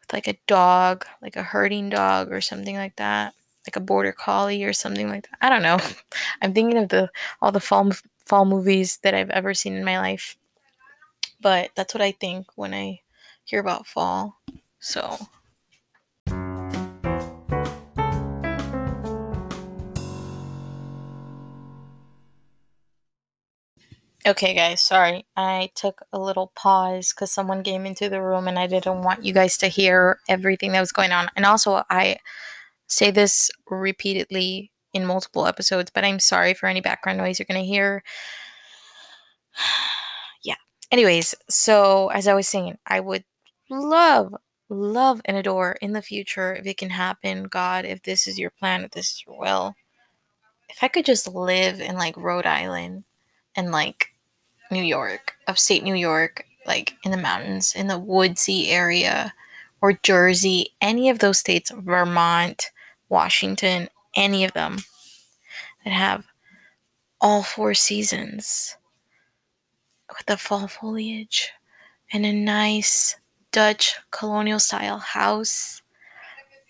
with 0.02 0.14
like 0.14 0.28
a 0.28 0.40
dog, 0.48 1.06
like 1.22 1.36
a 1.36 1.44
herding 1.44 1.90
dog 1.90 2.32
or 2.32 2.42
something 2.42 2.76
like 2.76 2.96
that, 2.98 3.34
like 3.68 3.76
a 3.76 3.82
border 3.82 4.12
collie 4.12 4.64
or 4.64 4.74
something 4.74 5.10
like 5.10 5.24
that. 5.24 5.38
I 5.42 5.50
don't 5.50 5.64
know. 5.64 5.80
I'm 6.42 6.54
thinking 6.54 6.78
of 6.78 6.90
the 6.90 7.10
all 7.42 7.52
the 7.52 7.60
fall 7.60 7.92
fall 8.26 8.46
movies 8.46 9.00
that 9.04 9.14
I've 9.14 9.30
ever 9.32 9.54
seen 9.54 9.76
in 9.76 9.84
my 9.84 10.00
life. 10.00 10.38
But 11.42 11.72
that's 11.76 11.94
what 11.94 12.02
I 12.02 12.12
think 12.12 12.48
when 12.56 12.74
I 12.74 13.02
hear 13.46 13.60
about 13.60 13.88
fall. 13.88 14.38
So, 14.80 15.18
Okay, 24.28 24.54
guys, 24.54 24.82
sorry. 24.82 25.26
I 25.38 25.72
took 25.76 26.02
a 26.12 26.20
little 26.20 26.52
pause 26.54 27.14
because 27.14 27.32
someone 27.32 27.64
came 27.64 27.86
into 27.86 28.10
the 28.10 28.22
room 28.22 28.50
and 28.50 28.60
I 28.60 28.68
didn't 28.68 29.02
want 29.02 29.24
you 29.24 29.34
guys 29.34 29.58
to 29.60 29.68
hear 29.68 30.20
everything 30.28 30.74
that 30.74 30.82
was 30.82 30.92
going 30.92 31.14
on. 31.14 31.30
And 31.38 31.46
also, 31.46 31.84
I 31.90 32.18
say 32.88 33.12
this 33.12 33.50
repeatedly 33.70 34.72
in 34.94 35.06
multiple 35.06 35.48
episodes, 35.48 35.90
but 35.94 36.04
I'm 36.04 36.20
sorry 36.20 36.54
for 36.54 36.68
any 36.68 36.82
background 36.82 37.18
noise 37.18 37.40
you're 37.40 37.46
going 37.46 37.62
to 37.62 37.68
hear. 37.68 38.04
yeah. 40.44 40.56
Anyways, 40.92 41.34
so 41.50 42.10
as 42.10 42.28
I 42.28 42.34
was 42.34 42.48
saying, 42.48 42.78
I 42.86 43.00
would 43.00 43.24
love, 43.70 44.36
love, 44.68 45.22
and 45.24 45.38
adore 45.38 45.78
in 45.82 45.94
the 45.94 46.02
future 46.02 46.54
if 46.56 46.66
it 46.66 46.78
can 46.78 46.90
happen. 46.90 47.44
God, 47.46 47.86
if 47.86 48.04
this 48.04 48.28
is 48.28 48.38
your 48.38 48.52
plan, 48.52 48.84
if 48.84 48.92
this 48.92 49.12
is 49.12 49.24
your 49.26 49.40
will, 49.40 49.76
if 50.68 50.84
I 50.84 50.90
could 50.90 51.06
just 51.06 51.26
live 51.26 51.80
in 51.80 51.96
like 51.96 52.18
Rhode 52.18 52.46
Island 52.46 53.06
and 53.56 53.72
like 53.72 54.14
New 54.72 54.84
York, 54.84 55.36
upstate 55.48 55.84
New 55.84 55.96
York, 55.96 56.46
like 56.66 56.96
in 57.04 57.12
the 57.12 57.18
mountains, 57.18 57.74
in 57.76 57.88
the 57.88 58.00
woodsy 58.00 58.70
area, 58.70 59.34
or 59.82 59.94
Jersey, 59.94 60.74
any 60.82 61.10
of 61.10 61.20
those 61.20 61.40
states, 61.40 61.72
Vermont, 61.72 62.72
Washington, 63.08 63.90
any 64.16 64.44
of 64.44 64.54
them 64.54 64.80
that 65.84 65.94
have 65.94 66.26
all 67.22 67.44
four 67.44 67.74
seasons 67.74 68.76
with 70.10 70.26
the 70.26 70.38
fall 70.38 70.68
foliage 70.68 71.52
and 72.12 72.26
a 72.26 72.34
nice 72.34 73.16
Dutch 73.52 73.96
colonial 74.12 74.60
style 74.60 75.00
house. 75.00 75.82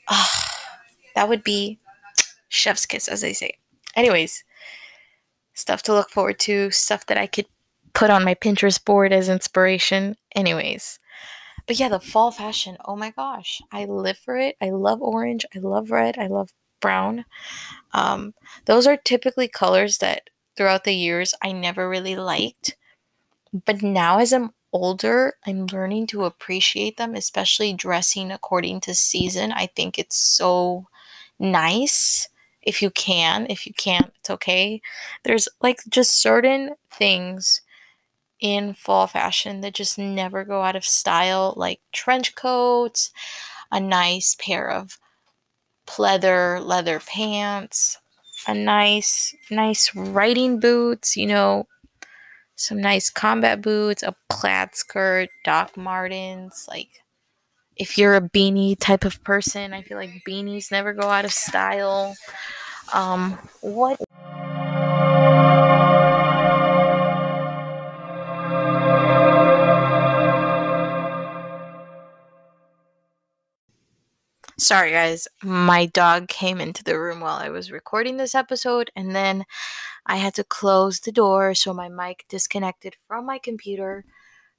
Ah, 0.09 0.67
that 1.15 1.29
would 1.29 1.43
be 1.43 1.79
chef's 2.47 2.85
kiss, 2.85 3.07
as 3.07 3.21
they 3.21 3.33
say. 3.33 3.53
Anyways, 3.95 4.43
stuff 5.59 5.83
to 5.83 5.93
look 5.93 6.09
forward 6.09 6.39
to, 6.39 6.71
stuff 6.71 7.05
that 7.07 7.17
I 7.17 7.27
could 7.27 7.45
put 7.93 8.09
on 8.09 8.23
my 8.23 8.35
Pinterest 8.35 8.83
board 8.83 9.11
as 9.11 9.29
inspiration. 9.29 10.15
Anyways, 10.35 10.99
but 11.67 11.79
yeah, 11.79 11.89
the 11.89 11.99
fall 11.99 12.31
fashion. 12.31 12.77
Oh 12.85 12.95
my 12.95 13.11
gosh, 13.11 13.61
I 13.71 13.85
live 13.85 14.17
for 14.17 14.37
it. 14.37 14.55
I 14.61 14.69
love 14.71 15.01
orange. 15.01 15.45
I 15.55 15.59
love 15.59 15.91
red. 15.91 16.17
I 16.17 16.27
love 16.27 16.51
brown. 16.79 17.25
Um, 17.93 18.33
those 18.65 18.87
are 18.87 18.97
typically 18.97 19.47
colors 19.47 19.97
that 19.99 20.29
throughout 20.55 20.83
the 20.83 20.95
years 20.95 21.33
I 21.43 21.51
never 21.51 21.89
really 21.89 22.15
liked. 22.15 22.75
But 23.65 23.81
now, 23.81 24.19
as 24.19 24.31
I'm 24.31 24.51
older, 24.71 25.33
I'm 25.45 25.65
learning 25.67 26.07
to 26.07 26.25
appreciate 26.25 26.97
them, 26.97 27.15
especially 27.15 27.73
dressing 27.73 28.31
according 28.31 28.81
to 28.81 28.93
season. 28.93 29.51
I 29.51 29.67
think 29.67 29.97
it's 29.97 30.17
so 30.17 30.87
nice 31.39 32.29
if 32.69 32.83
you 32.83 32.91
can. 32.91 33.47
If 33.49 33.65
you 33.65 33.73
can't, 33.73 34.11
it's 34.19 34.29
okay. 34.29 34.81
There's 35.23 35.49
like 35.59 35.79
just 35.89 36.21
certain 36.21 36.75
things 36.91 37.61
in 38.39 38.73
fall 38.75 39.07
fashion 39.07 39.61
that 39.61 39.73
just 39.73 39.97
never 39.97 40.45
go 40.45 40.61
out 40.61 40.75
of 40.75 40.85
style, 40.85 41.55
like 41.57 41.81
trench 41.91 42.35
coats, 42.35 43.11
a 43.71 43.79
nice 43.79 44.35
pair 44.39 44.69
of 44.69 44.99
pleather 45.87 46.63
leather 46.63 46.99
pants, 46.99 47.97
a 48.47 48.53
nice, 48.53 49.35
nice 49.49 49.93
riding 49.95 50.59
boots, 50.59 51.17
you 51.17 51.25
know, 51.25 51.67
some 52.55 52.79
nice 52.79 53.09
combat 53.09 53.61
boots, 53.61 54.03
a 54.03 54.13
plaid 54.29 54.75
skirt, 54.75 55.29
Doc 55.43 55.75
Martens, 55.75 56.67
like 56.69 56.89
if 57.79 57.97
you're 57.97 58.15
a 58.15 58.21
beanie 58.21 58.77
type 58.77 59.05
of 59.05 59.23
person, 59.23 59.73
I 59.73 59.81
feel 59.81 59.97
like 59.97 60.23
beanies 60.27 60.69
never 60.69 60.93
go 60.93 61.07
out 61.07 61.23
of 61.25 61.31
style. 61.31 62.13
Um, 62.93 63.39
what 63.61 63.99
Sorry, 74.57 74.91
guys. 74.91 75.27
My 75.41 75.85
dog 75.85 76.27
came 76.27 76.59
into 76.59 76.83
the 76.83 76.99
room 76.99 77.21
while 77.21 77.37
I 77.37 77.49
was 77.49 77.71
recording 77.71 78.17
this 78.17 78.35
episode, 78.35 78.91
and 78.93 79.15
then 79.15 79.45
I 80.05 80.17
had 80.17 80.33
to 80.35 80.43
close 80.43 80.99
the 80.99 81.13
door 81.13 81.55
so 81.55 81.73
my 81.73 81.87
mic 81.87 82.25
disconnected 82.27 82.97
from 83.07 83.25
my 83.25 83.37
computer. 83.37 84.03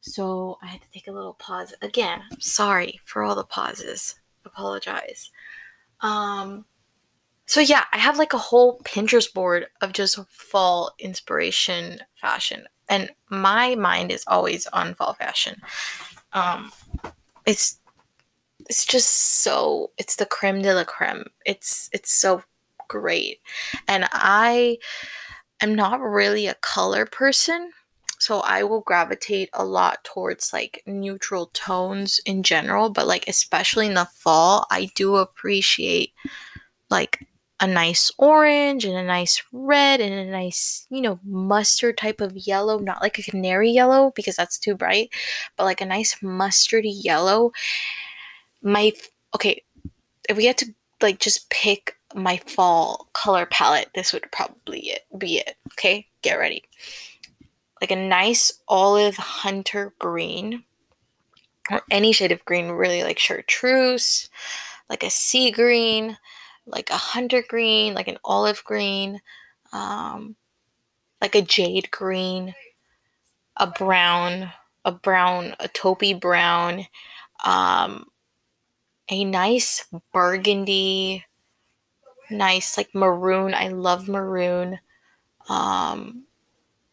So 0.00 0.58
I 0.62 0.66
had 0.66 0.82
to 0.82 0.90
take 0.90 1.08
a 1.08 1.12
little 1.12 1.34
pause. 1.34 1.74
Again, 1.82 2.22
sorry 2.38 3.00
for 3.04 3.22
all 3.22 3.34
the 3.34 3.44
pauses. 3.44 4.16
Apologize. 4.44 5.30
Um, 6.00 6.64
so 7.46 7.60
yeah, 7.60 7.84
I 7.92 7.98
have 7.98 8.18
like 8.18 8.32
a 8.32 8.38
whole 8.38 8.78
Pinterest 8.84 9.32
board 9.32 9.66
of 9.80 9.92
just 9.92 10.18
fall 10.28 10.92
inspiration 10.98 11.98
fashion, 12.14 12.64
and 12.88 13.10
my 13.28 13.74
mind 13.74 14.12
is 14.12 14.24
always 14.26 14.66
on 14.68 14.94
fall 14.94 15.14
fashion. 15.14 15.60
Um, 16.32 16.72
it's 17.44 17.80
it's 18.68 18.86
just 18.86 19.10
so 19.10 19.90
it's 19.98 20.16
the 20.16 20.26
creme 20.26 20.62
de 20.62 20.72
la 20.72 20.84
creme. 20.84 21.24
It's 21.44 21.90
it's 21.92 22.12
so 22.12 22.42
great. 22.88 23.40
And 23.88 24.08
I 24.12 24.78
am 25.60 25.74
not 25.74 26.00
really 26.00 26.46
a 26.46 26.54
color 26.54 27.04
person. 27.04 27.72
So 28.20 28.40
I 28.40 28.64
will 28.64 28.82
gravitate 28.82 29.48
a 29.54 29.64
lot 29.64 30.04
towards 30.04 30.52
like 30.52 30.82
neutral 30.86 31.46
tones 31.54 32.20
in 32.26 32.42
general, 32.42 32.90
but 32.90 33.06
like 33.06 33.26
especially 33.26 33.86
in 33.86 33.94
the 33.94 34.04
fall, 34.04 34.66
I 34.70 34.90
do 34.94 35.16
appreciate 35.16 36.12
like 36.90 37.26
a 37.60 37.66
nice 37.66 38.12
orange 38.18 38.84
and 38.84 38.96
a 38.96 39.02
nice 39.02 39.42
red 39.52 40.00
and 40.00 40.14
a 40.14 40.30
nice, 40.30 40.86
you 40.90 41.00
know, 41.00 41.18
mustard 41.24 41.96
type 41.96 42.20
of 42.20 42.36
yellow, 42.36 42.78
not 42.78 43.00
like 43.00 43.18
a 43.18 43.22
canary 43.22 43.70
yellow 43.70 44.12
because 44.14 44.36
that's 44.36 44.58
too 44.58 44.74
bright, 44.74 45.08
but 45.56 45.64
like 45.64 45.80
a 45.80 45.86
nice 45.86 46.16
mustardy 46.16 46.92
yellow. 47.02 47.52
My 48.62 48.92
okay, 49.34 49.62
if 50.28 50.36
we 50.36 50.44
had 50.44 50.58
to 50.58 50.74
like 51.00 51.20
just 51.20 51.48
pick 51.48 51.96
my 52.14 52.36
fall 52.46 53.08
color 53.14 53.46
palette, 53.46 53.88
this 53.94 54.12
would 54.12 54.30
probably 54.30 54.80
it, 54.90 55.02
be 55.16 55.38
it. 55.38 55.56
Okay, 55.72 56.06
get 56.20 56.38
ready. 56.38 56.64
Like 57.80 57.90
a 57.90 57.96
nice 57.96 58.52
olive 58.68 59.16
hunter 59.16 59.94
green 59.98 60.64
or 61.70 61.82
any 61.90 62.12
shade 62.12 62.32
of 62.32 62.44
green, 62.44 62.68
really 62.68 63.02
like 63.02 63.18
chartreuse, 63.18 64.28
like 64.88 65.02
a 65.02 65.10
sea 65.10 65.50
green, 65.50 66.18
like 66.66 66.90
a 66.90 66.96
hunter 66.96 67.42
green, 67.46 67.94
like 67.94 68.08
an 68.08 68.18
olive 68.24 68.62
green, 68.64 69.20
um, 69.72 70.36
like 71.20 71.34
a 71.34 71.42
jade 71.42 71.90
green, 71.90 72.54
a 73.56 73.66
brown, 73.66 74.52
a 74.84 74.92
brown, 74.92 75.54
a 75.60 75.68
taupey 75.68 76.18
brown, 76.18 76.86
um, 77.44 78.06
a 79.08 79.24
nice 79.24 79.86
burgundy, 80.12 81.24
nice 82.30 82.76
like 82.76 82.94
maroon. 82.94 83.54
I 83.54 83.68
love 83.68 84.08
maroon. 84.08 84.78
Um, 85.48 86.24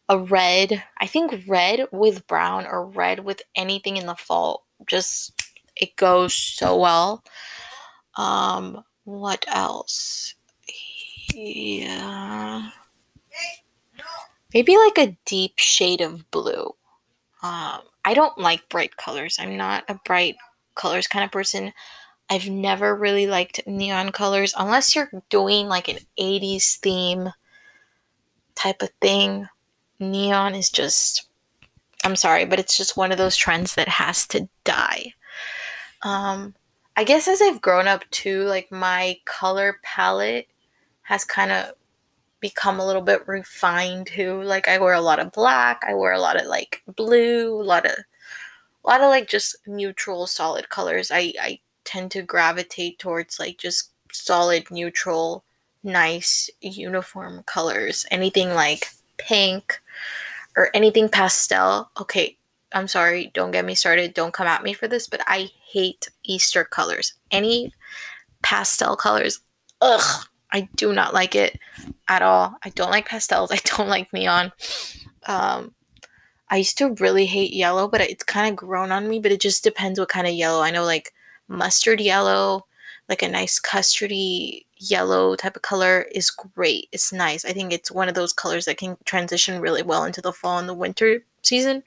a 0.08 0.18
red. 0.18 0.82
I 0.98 1.06
think 1.06 1.44
red 1.46 1.88
with 1.92 2.26
brown 2.26 2.66
or 2.66 2.86
red 2.86 3.20
with 3.24 3.42
anything 3.54 3.96
in 3.96 4.06
the 4.06 4.14
fall 4.14 4.66
just 4.86 5.38
it 5.76 5.96
goes 5.96 6.34
so 6.34 6.76
well. 6.76 7.24
Um, 8.16 8.84
what 9.04 9.44
else? 9.48 10.34
Yeah. 11.34 12.70
Maybe 14.52 14.76
like 14.76 14.98
a 14.98 15.16
deep 15.24 15.54
shade 15.56 16.00
of 16.00 16.30
blue. 16.30 16.74
Um, 17.42 17.80
I 18.04 18.14
don't 18.14 18.38
like 18.38 18.68
bright 18.68 18.96
colors. 18.96 19.36
I'm 19.38 19.56
not 19.56 19.84
a 19.88 20.00
bright 20.04 20.36
colors 20.74 21.06
kind 21.06 21.24
of 21.24 21.30
person. 21.30 21.72
I've 22.30 22.48
never 22.48 22.94
really 22.94 23.26
liked 23.26 23.60
neon 23.66 24.12
colors 24.12 24.54
unless 24.58 24.94
you're 24.94 25.10
doing 25.30 25.68
like 25.68 25.88
an 25.88 25.98
80s 26.18 26.76
theme 26.78 27.30
type 28.54 28.82
of 28.82 28.90
thing. 29.00 29.48
Neon 29.98 30.54
is 30.54 30.70
just 30.70 31.28
I'm 32.04 32.16
sorry, 32.16 32.44
but 32.44 32.60
it's 32.60 32.76
just 32.76 32.96
one 32.96 33.10
of 33.10 33.18
those 33.18 33.36
trends 33.36 33.74
that 33.74 33.88
has 33.88 34.26
to 34.28 34.48
die. 34.64 35.14
Um, 36.02 36.54
I 36.96 37.04
guess 37.04 37.26
as 37.26 37.42
I've 37.42 37.60
grown 37.60 37.88
up 37.88 38.04
too, 38.10 38.44
like 38.44 38.70
my 38.70 39.18
color 39.24 39.78
palette 39.82 40.48
has 41.02 41.24
kind 41.24 41.50
of 41.50 41.72
become 42.40 42.78
a 42.78 42.86
little 42.86 43.02
bit 43.02 43.26
refined 43.26 44.06
too. 44.06 44.42
Like 44.42 44.68
I 44.68 44.78
wear 44.78 44.94
a 44.94 45.00
lot 45.00 45.18
of 45.18 45.32
black, 45.32 45.82
I 45.86 45.94
wear 45.94 46.12
a 46.12 46.20
lot 46.20 46.40
of 46.40 46.46
like 46.46 46.82
blue, 46.96 47.60
a 47.60 47.62
lot 47.62 47.84
of 47.84 47.92
a 47.92 48.88
lot 48.88 49.00
of 49.00 49.08
like 49.08 49.28
just 49.28 49.56
neutral 49.66 50.26
solid 50.26 50.68
colors. 50.68 51.10
I 51.12 51.32
I 51.40 51.60
tend 51.84 52.10
to 52.12 52.22
gravitate 52.22 52.98
towards 52.98 53.40
like 53.40 53.58
just 53.58 53.90
solid 54.12 54.70
neutral 54.70 55.44
nice 55.82 56.50
uniform 56.60 57.42
colors. 57.44 58.06
Anything 58.10 58.54
like 58.54 58.88
pink 59.18 59.80
or 60.56 60.70
anything 60.74 61.08
pastel. 61.08 61.90
Okay, 62.00 62.38
I'm 62.72 62.88
sorry, 62.88 63.30
don't 63.34 63.50
get 63.50 63.64
me 63.64 63.74
started. 63.74 64.14
Don't 64.14 64.34
come 64.34 64.46
at 64.46 64.62
me 64.62 64.72
for 64.72 64.88
this, 64.88 65.06
but 65.06 65.20
I 65.26 65.50
hate 65.70 66.10
Easter 66.24 66.64
colors. 66.64 67.14
Any 67.30 67.72
pastel 68.42 68.96
colors, 68.96 69.40
ugh, 69.80 70.26
I 70.52 70.68
do 70.76 70.92
not 70.92 71.14
like 71.14 71.34
it 71.34 71.58
at 72.08 72.22
all. 72.22 72.56
I 72.64 72.70
don't 72.70 72.90
like 72.90 73.08
pastels. 73.08 73.50
I 73.52 73.60
don't 73.64 73.88
like 73.88 74.12
neon. 74.12 74.52
Um, 75.26 75.74
I 76.50 76.56
used 76.56 76.78
to 76.78 76.94
really 76.94 77.26
hate 77.26 77.52
yellow, 77.52 77.88
but 77.88 78.00
it's 78.00 78.24
kind 78.24 78.50
of 78.50 78.56
grown 78.56 78.90
on 78.90 79.08
me. 79.08 79.20
But 79.20 79.32
it 79.32 79.40
just 79.40 79.64
depends 79.64 79.98
what 79.98 80.08
kind 80.08 80.26
of 80.26 80.32
yellow. 80.32 80.62
I 80.62 80.70
know 80.70 80.84
like 80.84 81.12
mustard 81.48 82.00
yellow, 82.00 82.66
like 83.08 83.22
a 83.22 83.28
nice 83.28 83.58
custardy 83.58 84.66
yellow 84.76 85.34
type 85.34 85.56
of 85.56 85.62
color 85.62 86.06
is 86.12 86.30
great. 86.30 86.88
It's 86.92 87.12
nice. 87.12 87.44
I 87.44 87.52
think 87.52 87.72
it's 87.72 87.90
one 87.90 88.08
of 88.08 88.14
those 88.14 88.32
colors 88.32 88.66
that 88.66 88.78
can 88.78 88.96
transition 89.04 89.60
really 89.60 89.82
well 89.82 90.04
into 90.04 90.20
the 90.20 90.32
fall 90.32 90.58
and 90.58 90.68
the 90.68 90.74
winter 90.74 91.24
season. 91.42 91.82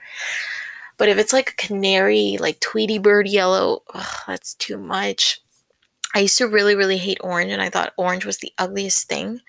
But 0.97 1.09
if 1.09 1.17
it's 1.17 1.33
like 1.33 1.51
a 1.51 1.67
canary, 1.67 2.37
like 2.39 2.59
Tweety 2.59 2.99
Bird 2.99 3.27
yellow, 3.27 3.83
ugh, 3.93 4.23
that's 4.27 4.53
too 4.55 4.77
much. 4.77 5.41
I 6.13 6.19
used 6.19 6.37
to 6.39 6.47
really, 6.47 6.75
really 6.75 6.97
hate 6.97 7.19
orange, 7.21 7.51
and 7.51 7.61
I 7.61 7.69
thought 7.69 7.93
orange 7.97 8.25
was 8.25 8.37
the 8.37 8.53
ugliest 8.57 9.07
thing. 9.07 9.41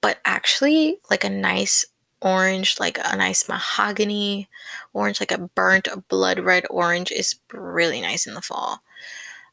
But 0.00 0.18
actually, 0.24 0.98
like 1.10 1.24
a 1.24 1.30
nice 1.30 1.84
orange, 2.20 2.80
like 2.80 2.98
a 2.98 3.16
nice 3.16 3.48
mahogany 3.48 4.48
orange, 4.92 5.20
like 5.20 5.32
a 5.32 5.38
burnt 5.38 5.88
blood 6.08 6.40
red 6.40 6.64
orange, 6.70 7.12
is 7.12 7.36
really 7.52 8.00
nice 8.00 8.26
in 8.26 8.34
the 8.34 8.40
fall. 8.40 8.80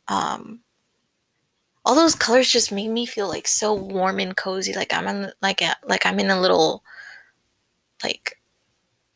Um, 0.08 0.62
all 1.86 1.96
those 1.96 2.16
colors 2.16 2.52
just 2.52 2.72
make 2.72 2.90
me 2.90 3.06
feel 3.06 3.28
like 3.28 3.48
so 3.48 3.74
warm 3.74 4.20
and 4.20 4.36
cozy, 4.38 4.74
like 4.74 4.94
I'm 4.94 5.08
in 5.08 5.32
like 5.42 5.62
a, 5.62 5.76
like 5.88 6.06
I'm 6.06 6.20
in 6.20 6.30
a 6.30 6.40
little 6.40 6.84
like 8.04 8.38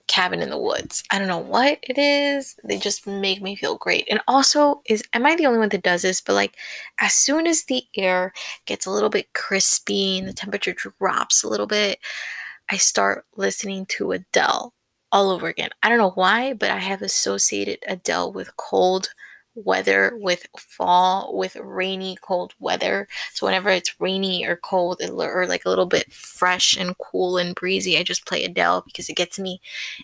cabin 0.07 0.41
in 0.41 0.49
the 0.49 0.57
woods. 0.57 1.03
I 1.11 1.19
don't 1.19 1.27
know 1.27 1.39
what 1.39 1.79
it 1.83 1.97
is. 1.97 2.55
They 2.63 2.77
just 2.77 3.07
make 3.07 3.41
me 3.41 3.55
feel 3.55 3.75
great. 3.77 4.07
And 4.09 4.19
also, 4.27 4.81
is 4.85 5.03
am 5.13 5.25
I 5.25 5.35
the 5.35 5.45
only 5.45 5.59
one 5.59 5.69
that 5.69 5.83
does 5.83 6.03
this? 6.03 6.21
But 6.21 6.33
like, 6.33 6.55
as 6.99 7.13
soon 7.13 7.47
as 7.47 7.63
the 7.63 7.83
air 7.95 8.33
gets 8.65 8.85
a 8.85 8.91
little 8.91 9.09
bit 9.09 9.33
crispy 9.33 10.19
and 10.19 10.27
the 10.27 10.33
temperature 10.33 10.75
drops 10.99 11.43
a 11.43 11.49
little 11.49 11.67
bit, 11.67 11.99
I 12.69 12.77
start 12.77 13.25
listening 13.35 13.85
to 13.87 14.11
Adele 14.11 14.73
all 15.11 15.29
over 15.29 15.47
again. 15.47 15.69
I 15.83 15.89
don't 15.89 15.97
know 15.97 16.11
why, 16.11 16.53
but 16.53 16.71
I 16.71 16.79
have 16.79 17.01
associated 17.01 17.79
Adele 17.87 18.31
with 18.31 18.55
cold 18.57 19.09
weather 19.55 20.17
with 20.19 20.45
fall 20.57 21.35
with 21.35 21.55
rainy 21.55 22.17
cold 22.21 22.53
weather. 22.59 23.07
So 23.33 23.45
whenever 23.45 23.69
it's 23.69 23.99
rainy 23.99 24.45
or 24.45 24.55
cold 24.57 25.01
or 25.01 25.47
like 25.47 25.65
a 25.65 25.69
little 25.69 25.85
bit 25.85 26.11
fresh 26.11 26.75
and 26.77 26.97
cool 26.97 27.37
and 27.37 27.55
breezy 27.55 27.97
i 27.97 28.03
just 28.03 28.25
play 28.25 28.43
adele 28.43 28.81
because 28.85 29.09
it 29.09 29.15
gets 29.15 29.39
me 29.39 29.61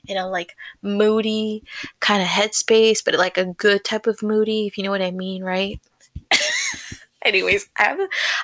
in 0.08 0.18
a 0.18 0.28
like 0.28 0.56
moody 0.82 1.64
kind 2.00 2.22
of 2.22 2.28
headspace 2.28 3.04
but 3.04 3.16
like 3.16 3.38
a 3.38 3.46
good 3.46 3.84
type 3.84 4.08
of 4.08 4.24
moody 4.24 4.68
if 4.68 4.78
you 4.78 4.84
know 4.84 4.92
what 4.92 5.02
i 5.02 5.12
mean 5.12 5.44
right? 5.44 5.80
Anyways 7.24 7.70
i 7.78 7.84
have 7.84 8.00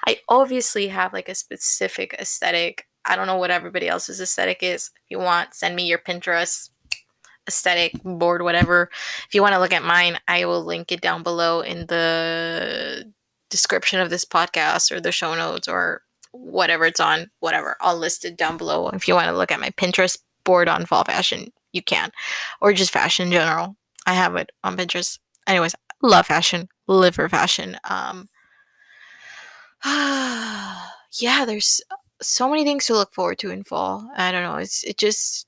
i 0.06 0.20
obviously 0.30 0.88
have 0.88 1.13
like 1.13 1.30
a 1.30 1.36
specific 1.36 2.15
aesthetic. 2.20 2.88
I 3.06 3.15
don't 3.15 3.28
know 3.28 3.38
what 3.38 3.52
everybody 3.52 3.88
else's 3.88 4.20
aesthetic 4.20 4.62
is. 4.62 4.91
If 5.06 5.12
you 5.12 5.20
want 5.20 5.54
send 5.54 5.76
me 5.76 5.88
your 5.88 6.00
pinterest 6.00 6.70
aesthetic 7.48 8.02
board, 8.04 8.42
whatever. 8.42 8.90
If 9.28 9.34
you 9.34 9.42
want 9.42 9.54
to 9.54 9.60
look 9.60 9.74
at 9.74 9.84
mine, 9.84 10.20
I 10.28 10.46
will 10.46 10.64
link 10.64 10.92
it 10.92 11.02
down 11.02 11.24
below 11.24 11.62
in 11.62 11.88
the 11.88 13.12
description 13.50 14.00
of 14.00 14.10
this 14.10 14.26
podcast 14.26 14.92
or 14.92 15.00
the 15.00 15.12
show 15.12 15.34
notes 15.36 15.68
or 15.68 16.02
whatever 16.32 16.86
it's 16.86 17.00
on, 17.00 17.30
whatever. 17.40 17.78
I'll 17.82 17.98
list 17.98 18.26
it 18.26 18.38
down 18.38 18.58
below. 18.58 18.90
If 18.90 19.08
you 19.08 19.14
want 19.14 19.28
to 19.28 19.38
look 19.38 19.52
at 19.52 19.60
my 19.60 19.70
Pinterest 19.72 20.18
board 20.44 20.68
on 20.68 20.86
fall 20.86 21.04
fashion, 21.04 21.52
you 21.74 21.82
can. 21.82 22.12
Or 22.62 22.74
just 22.74 22.92
fashion 22.92 23.28
in 23.28 23.34
general. 23.34 23.76
I 24.06 24.14
have 24.14 24.36
it 24.36 24.52
on 24.64 24.78
Pinterest. 24.78 25.20
Anyways, 25.48 25.76
love 26.02 26.28
fashion, 26.28 26.70
live 26.88 27.16
for 27.16 27.30
fashion. 27.30 27.78
Um 27.86 28.30
yeah, 29.86 31.46
there's 31.46 31.82
so 32.22 32.50
many 32.50 32.64
things 32.64 32.86
to 32.86 32.94
look 32.94 33.14
forward 33.14 33.38
to 33.40 33.52
in 33.52 33.64
fall. 33.64 34.10
I 34.16 34.32
don't 34.32 34.44
know. 34.44 34.56
It's 34.56 34.84
it 34.84 34.98
just 34.98 35.46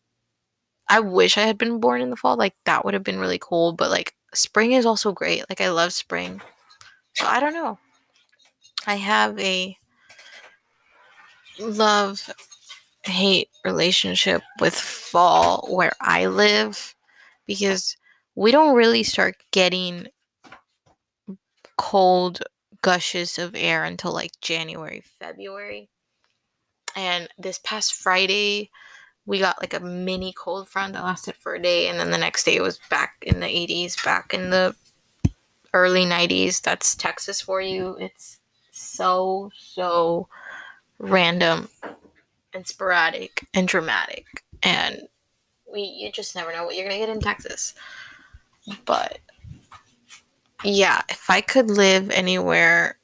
I 0.89 0.99
wish 0.99 1.37
I 1.37 1.43
had 1.43 1.57
been 1.57 1.79
born 1.79 2.01
in 2.01 2.09
the 2.09 2.15
fall. 2.15 2.35
Like 2.35 2.55
that 2.65 2.83
would 2.83 2.93
have 2.93 3.03
been 3.03 3.19
really 3.19 3.39
cool. 3.39 3.73
But 3.73 3.91
like 3.91 4.15
spring 4.33 4.71
is 4.73 4.85
also 4.85 5.11
great. 5.11 5.45
Like 5.49 5.61
I 5.61 5.69
love 5.69 5.93
spring. 5.93 6.41
So 7.13 7.25
I 7.25 7.39
don't 7.39 7.53
know. 7.53 7.77
I 8.87 8.95
have 8.95 9.37
a 9.39 9.77
love 11.59 12.29
hate 13.03 13.49
relationship 13.63 14.41
with 14.59 14.73
fall 14.73 15.67
where 15.69 15.93
I 16.01 16.27
live 16.27 16.95
because 17.45 17.95
we 18.35 18.51
don't 18.51 18.75
really 18.75 19.03
start 19.03 19.35
getting 19.51 20.07
cold 21.77 22.41
gushes 22.81 23.37
of 23.37 23.55
air 23.55 23.83
until 23.83 24.13
like 24.13 24.31
January, 24.41 25.03
February. 25.19 25.89
And 26.95 27.29
this 27.37 27.59
past 27.63 27.93
Friday, 27.93 28.69
we 29.29 29.39
got 29.39 29.61
like 29.61 29.73
a 29.73 29.79
mini 29.79 30.33
cold 30.33 30.67
front 30.67 30.93
that 30.93 31.03
lasted 31.03 31.35
for 31.35 31.55
a 31.55 31.61
day 31.61 31.87
and 31.87 31.99
then 31.99 32.11
the 32.11 32.17
next 32.17 32.43
day 32.43 32.55
it 32.55 32.63
was 32.63 32.79
back 32.89 33.15
in 33.21 33.39
the 33.39 33.45
80s 33.45 34.03
back 34.03 34.33
in 34.33 34.49
the 34.49 34.75
early 35.73 36.03
90s 36.03 36.61
that's 36.61 36.95
texas 36.95 37.39
for 37.39 37.61
you 37.61 37.95
it's 37.99 38.39
so 38.71 39.51
so 39.55 40.27
random 40.97 41.69
and 42.53 42.65
sporadic 42.65 43.45
and 43.53 43.67
dramatic 43.67 44.25
and 44.63 45.07
we 45.71 45.81
you 45.81 46.11
just 46.11 46.35
never 46.35 46.51
know 46.51 46.65
what 46.65 46.75
you're 46.75 46.87
gonna 46.87 46.99
get 46.99 47.09
in 47.09 47.19
Texas. 47.19 47.73
But 48.85 49.19
yeah, 50.63 51.01
if 51.09 51.29
I 51.29 51.41
could 51.41 51.69
live 51.69 52.09
anywhere 52.11 52.97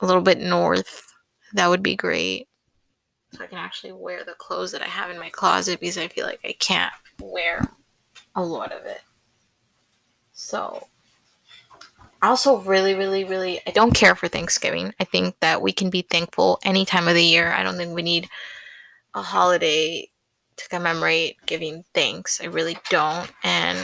a 0.00 0.06
little 0.06 0.22
bit 0.22 0.38
north, 0.38 1.12
that 1.54 1.68
would 1.68 1.82
be 1.82 1.96
great. 1.96 2.48
So 3.36 3.44
I 3.44 3.48
can 3.48 3.58
actually 3.58 3.92
wear 3.92 4.24
the 4.24 4.34
clothes 4.34 4.72
that 4.72 4.82
I 4.82 4.86
have 4.86 5.10
in 5.10 5.18
my 5.18 5.30
closet 5.30 5.80
because 5.80 5.98
I 5.98 6.08
feel 6.08 6.26
like 6.26 6.40
I 6.44 6.54
can't 6.58 6.92
wear 7.20 7.68
a 8.34 8.42
lot 8.42 8.72
of 8.72 8.84
it. 8.86 9.02
So 10.32 10.86
I 12.22 12.28
also 12.28 12.58
really, 12.60 12.94
really, 12.94 13.24
really 13.24 13.60
I 13.66 13.70
don't 13.70 13.94
care 13.94 14.14
for 14.14 14.28
Thanksgiving. 14.28 14.94
I 14.98 15.04
think 15.04 15.38
that 15.40 15.60
we 15.60 15.72
can 15.72 15.90
be 15.90 16.02
thankful 16.02 16.58
any 16.64 16.84
time 16.84 17.08
of 17.08 17.14
the 17.14 17.24
year. 17.24 17.52
I 17.52 17.62
don't 17.62 17.76
think 17.76 17.94
we 17.94 18.02
need 18.02 18.28
a 19.14 19.22
holiday 19.22 20.10
to 20.56 20.68
commemorate 20.68 21.36
giving 21.46 21.84
thanks. 21.94 22.40
I 22.40 22.46
really 22.46 22.78
don't. 22.90 23.30
And 23.44 23.78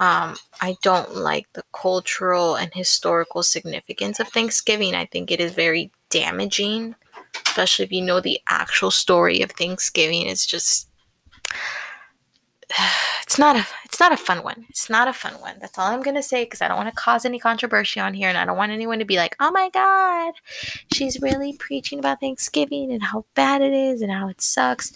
um, 0.00 0.36
I 0.60 0.76
don't 0.82 1.16
like 1.16 1.52
the 1.52 1.64
cultural 1.72 2.54
and 2.54 2.72
historical 2.72 3.42
significance 3.42 4.20
of 4.20 4.28
Thanksgiving. 4.28 4.94
I 4.94 5.06
think 5.06 5.30
it 5.30 5.40
is 5.40 5.52
very 5.52 5.90
damaging, 6.10 6.94
especially 7.46 7.84
if 7.84 7.92
you 7.92 8.02
know 8.02 8.20
the 8.20 8.40
actual 8.48 8.90
story 8.90 9.40
of 9.42 9.52
Thanksgiving. 9.52 10.26
It's 10.26 10.46
just 10.46 10.88
it's 13.22 13.38
not 13.38 13.56
a 13.56 13.66
it's 13.84 14.00
not 14.00 14.12
a 14.12 14.16
fun 14.16 14.42
one. 14.42 14.66
It's 14.68 14.90
not 14.90 15.08
a 15.08 15.12
fun 15.12 15.34
one. 15.40 15.56
That's 15.60 15.78
all 15.78 15.86
I'm 15.86 16.02
gonna 16.02 16.22
say 16.22 16.44
because 16.44 16.62
I 16.62 16.68
don't 16.68 16.76
want 16.76 16.88
to 16.88 16.94
cause 16.94 17.24
any 17.24 17.38
controversy 17.38 18.00
on 18.00 18.14
here, 18.14 18.28
and 18.28 18.38
I 18.38 18.44
don't 18.44 18.56
want 18.56 18.72
anyone 18.72 18.98
to 18.98 19.04
be 19.04 19.16
like, 19.16 19.36
"Oh 19.40 19.50
my 19.50 19.70
God, 19.70 20.34
she's 20.92 21.20
really 21.20 21.54
preaching 21.54 21.98
about 21.98 22.20
Thanksgiving 22.20 22.92
and 22.92 23.02
how 23.02 23.24
bad 23.34 23.62
it 23.62 23.72
is 23.72 24.02
and 24.02 24.12
how 24.12 24.28
it 24.28 24.40
sucks." 24.40 24.92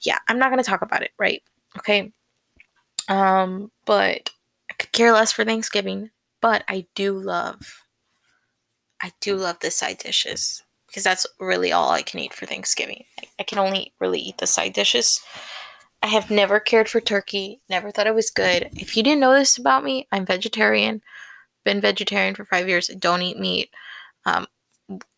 Yeah, 0.00 0.18
I'm 0.28 0.38
not 0.38 0.50
gonna 0.50 0.62
talk 0.62 0.82
about 0.82 1.02
it, 1.02 1.12
right? 1.18 1.42
Okay. 1.78 2.12
Um, 3.08 3.70
but 3.84 4.30
I 4.70 4.74
could 4.74 4.92
care 4.92 5.12
less 5.12 5.32
for 5.32 5.44
Thanksgiving. 5.44 6.10
But 6.40 6.64
I 6.68 6.86
do 6.94 7.18
love, 7.18 7.84
I 9.00 9.12
do 9.20 9.36
love 9.36 9.60
the 9.60 9.70
side 9.70 9.98
dishes 9.98 10.63
because 10.94 11.02
that's 11.02 11.26
really 11.40 11.72
all 11.72 11.90
I 11.90 12.02
can 12.02 12.20
eat 12.20 12.32
for 12.32 12.46
Thanksgiving. 12.46 13.02
I, 13.36 13.42
can 13.42 13.58
only 13.58 13.92
really 13.98 14.20
eat 14.20 14.38
the 14.38 14.46
side 14.46 14.74
dishes. 14.74 15.20
I 16.00 16.06
have 16.06 16.30
never 16.30 16.60
cared 16.60 16.88
for 16.88 17.00
turkey, 17.00 17.60
never 17.68 17.90
thought 17.90 18.06
it 18.06 18.14
was 18.14 18.30
good. 18.30 18.68
If 18.76 18.96
you 18.96 19.02
didn't 19.02 19.18
know 19.18 19.34
this 19.34 19.58
about 19.58 19.82
me, 19.82 20.06
I'm 20.12 20.24
vegetarian. 20.24 21.02
Been 21.64 21.80
vegetarian 21.80 22.36
for 22.36 22.44
five 22.44 22.68
years. 22.68 22.86
Don't 22.96 23.22
eat 23.22 23.40
meat. 23.40 23.70
Um, 24.24 24.46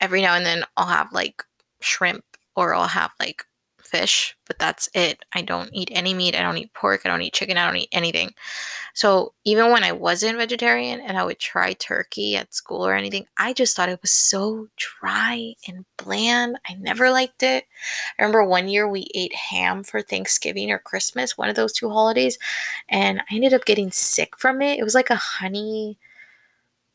every 0.01 0.23
now 0.23 0.35
and 0.35 0.47
then 0.47 0.65
I'll 0.79 0.87
have 0.87 1.12
like 1.12 1.43
shrimp 1.83 2.25
or 2.57 2.75
I'll 2.75 2.87
have 2.87 3.11
like 3.21 3.45
fish, 3.87 4.37
but 4.46 4.59
that's 4.59 4.88
it. 4.94 5.25
I 5.33 5.42
don't 5.42 5.70
eat 5.72 5.90
any 5.92 6.14
meat. 6.14 6.35
I 6.35 6.42
don't 6.42 6.57
eat 6.57 6.72
pork. 6.75 7.03
I 7.05 7.09
don't 7.09 7.22
eat 7.22 7.33
chicken. 7.33 7.57
I 7.57 7.66
don't 7.66 7.77
eat 7.77 7.88
anything. 7.92 8.35
So 8.94 9.35
even 9.44 9.70
when 9.70 9.85
I 9.85 9.92
wasn't 9.92 10.38
vegetarian 10.38 11.01
and 11.01 11.18
I 11.18 11.25
would 11.25 11.38
try 11.38 11.75
turkey 11.75 12.37
at 12.37 12.55
school 12.55 12.87
or 12.87 12.94
anything, 12.94 13.27
I 13.37 13.53
just 13.53 13.77
thought 13.77 13.88
it 13.88 14.01
was 14.01 14.11
so 14.11 14.68
dry 14.77 15.55
and 15.68 15.85
bland. 15.99 16.59
I 16.66 16.75
never 16.75 17.11
liked 17.11 17.42
it. 17.42 17.64
I 18.18 18.22
remember 18.22 18.44
one 18.44 18.68
year 18.68 18.88
we 18.88 19.11
ate 19.14 19.35
ham 19.35 19.85
for 19.85 20.01
Thanksgiving 20.01 20.70
or 20.70 20.79
Christmas, 20.79 21.37
one 21.37 21.51
of 21.51 21.57
those 21.57 21.72
two 21.72 21.90
holidays, 21.90 22.38
and 22.88 23.20
I 23.20 23.35
ended 23.35 23.53
up 23.53 23.66
getting 23.66 23.90
sick 23.90 24.37
from 24.38 24.62
it. 24.62 24.79
It 24.79 24.85
was 24.85 24.94
like 24.94 25.11
a 25.11 25.16
honey 25.16 25.99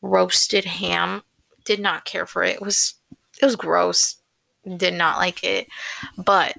roasted 0.02 0.64
ham. 0.64 1.22
Did 1.64 1.78
not 1.78 2.04
care 2.04 2.26
for 2.26 2.42
it. 2.42 2.56
It 2.56 2.62
was 2.62 2.94
it 3.40 3.44
was 3.44 3.56
gross. 3.56 4.16
Did 4.76 4.94
not 4.94 5.18
like 5.18 5.42
it. 5.44 5.68
But 6.18 6.56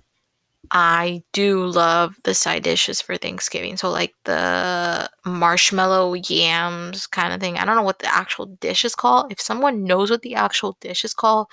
I 0.75 1.21
do 1.33 1.65
love 1.67 2.15
the 2.23 2.33
side 2.33 2.63
dishes 2.63 2.99
for 2.99 3.15
Thanksgiving. 3.15 3.77
So, 3.77 3.91
like 3.91 4.15
the 4.25 5.07
marshmallow 5.23 6.15
yams 6.15 7.05
kind 7.05 7.31
of 7.31 7.39
thing. 7.39 7.57
I 7.57 7.65
don't 7.65 7.75
know 7.75 7.83
what 7.83 7.99
the 7.99 8.13
actual 8.13 8.47
dish 8.47 8.83
is 8.83 8.95
called. 8.95 9.31
If 9.31 9.39
someone 9.39 9.83
knows 9.83 10.09
what 10.09 10.23
the 10.23 10.33
actual 10.35 10.75
dish 10.81 11.05
is 11.05 11.13
called, 11.13 11.47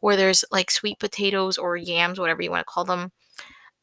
where 0.00 0.16
there's 0.16 0.44
like 0.50 0.70
sweet 0.72 0.98
potatoes 0.98 1.58
or 1.58 1.76
yams, 1.76 2.18
whatever 2.18 2.42
you 2.42 2.50
want 2.50 2.62
to 2.62 2.72
call 2.72 2.84
them, 2.84 3.12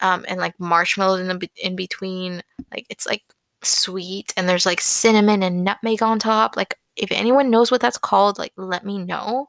um, 0.02 0.26
and 0.28 0.40
like 0.40 0.60
marshmallows 0.60 1.22
in 1.22 1.28
the 1.28 1.50
in 1.64 1.76
between, 1.76 2.42
like 2.72 2.86
it's 2.90 3.08
like 3.08 3.24
sweet, 3.64 4.34
and 4.38 4.50
there's 4.50 4.66
like 4.66 4.82
cinnamon 4.82 5.44
and 5.44 5.64
nutmeg 5.64 6.04
on 6.04 6.20
top. 6.20 6.58
Like, 6.58 6.76
if 6.98 7.12
anyone 7.12 7.50
knows 7.52 7.72
what 7.72 7.82
that's 7.82 7.98
called, 7.98 8.38
like 8.40 8.54
let 8.58 8.86
me 8.86 9.00
know 9.00 9.48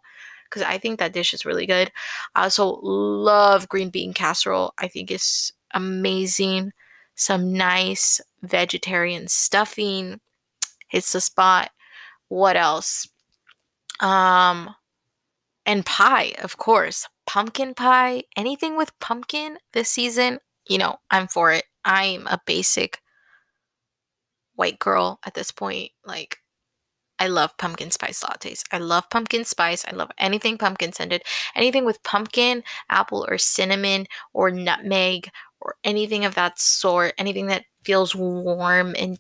because 0.55 0.67
I 0.67 0.79
think 0.79 0.99
that 0.99 1.12
dish 1.12 1.35
is 1.35 1.45
really 1.45 1.67
good. 1.67 1.90
I 2.37 2.45
also 2.45 2.79
love 2.83 3.69
green 3.69 3.90
bean 3.90 4.14
casserole. 4.14 4.73
I 4.79 4.87
think 4.87 5.11
it's 5.11 5.53
amazing. 5.73 6.73
Some 7.17 7.53
nice 7.53 8.21
vegetarian 8.43 9.27
stuffing 9.27 10.21
hits 10.88 11.12
the 11.12 11.21
spot. 11.21 11.71
What 12.29 12.57
else? 12.57 13.09
Um 14.01 14.75
and 15.67 15.85
pie, 15.85 16.35
of 16.43 16.57
course. 16.57 17.09
Pumpkin 17.27 17.75
pie, 17.75 18.23
anything 18.37 18.77
with 18.77 18.99
pumpkin 19.01 19.59
this 19.73 19.88
season, 19.90 20.38
you 20.69 20.79
know, 20.79 20.99
I'm 21.11 21.27
for 21.27 21.53
it. 21.53 21.64
I'm 21.85 22.27
a 22.29 22.40
basic 22.47 23.01
white 24.55 24.79
girl 24.79 25.19
at 25.25 25.35
this 25.35 25.51
point. 25.51 25.90
Like 26.05 26.38
I 27.18 27.29
love 27.29 27.57
pumpkin 27.59 27.90
spice 27.90 28.22
lattes. 28.24 28.62
I 28.72 28.79
love 28.79 29.09
pumpkin 29.11 29.44
spice. 29.44 29.85
I 29.87 29.94
love 29.94 30.11
anything 30.18 30.59
pumpkin 30.59 30.92
scented. 30.92 31.22
Anything 31.55 31.85
with 31.85 32.03
pumpkin, 32.03 32.64
apple, 32.90 33.24
or 33.29 33.38
cinnamon, 33.38 34.07
or 34.33 34.50
nutmeg, 34.50 35.31
or 35.61 35.77
anything 35.85 36.24
of 36.24 36.35
that 36.35 36.59
sort. 36.59 37.14
Anything 37.16 37.46
that 37.46 37.64
feels 37.85 38.14
warm 38.14 38.94
and 38.98 39.18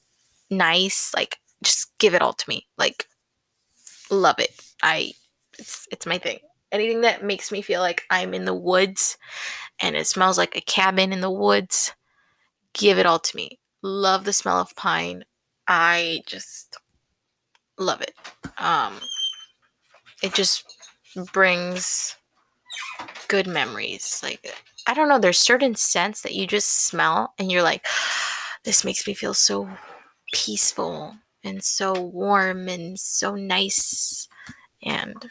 nice. 0.50 1.14
Like, 1.14 1.38
just 1.62 1.96
give 1.98 2.14
it 2.14 2.22
all 2.22 2.32
to 2.32 2.48
me. 2.48 2.66
Like, 2.76 3.06
love 4.10 4.38
it. 4.38 4.60
I, 4.82 5.12
it's, 5.58 5.86
it's 5.92 6.06
my 6.06 6.18
thing. 6.18 6.38
Anything 6.72 7.02
that 7.02 7.22
makes 7.22 7.52
me 7.52 7.62
feel 7.62 7.80
like 7.80 8.02
I'm 8.10 8.34
in 8.34 8.44
the 8.44 8.54
woods 8.54 9.16
and 9.80 9.94
it 9.94 10.06
smells 10.06 10.38
like 10.38 10.56
a 10.56 10.60
cabin 10.60 11.12
in 11.12 11.20
the 11.20 11.30
woods, 11.30 11.92
give 12.72 12.98
it 12.98 13.06
all 13.06 13.20
to 13.20 13.36
me. 13.36 13.60
Love 13.82 14.24
the 14.24 14.32
smell 14.32 14.58
of 14.58 14.74
pine. 14.74 15.24
I 15.68 16.22
just 16.26 16.76
love 17.78 18.00
it. 18.00 18.14
Um, 18.58 19.00
it 20.22 20.34
just 20.34 20.64
brings 21.32 22.16
good 23.28 23.46
memories. 23.46 24.20
Like 24.22 24.54
I 24.86 24.94
don't 24.94 25.08
know, 25.08 25.18
there's 25.18 25.38
certain 25.38 25.74
scents 25.74 26.22
that 26.22 26.34
you 26.34 26.46
just 26.46 26.68
smell 26.68 27.34
and 27.38 27.50
you're 27.50 27.62
like, 27.62 27.86
this 28.64 28.84
makes 28.84 29.06
me 29.06 29.14
feel 29.14 29.34
so 29.34 29.68
peaceful 30.32 31.14
and 31.42 31.62
so 31.62 31.92
warm 32.00 32.68
and 32.68 32.98
so 32.98 33.34
nice 33.34 34.28
and 34.82 35.30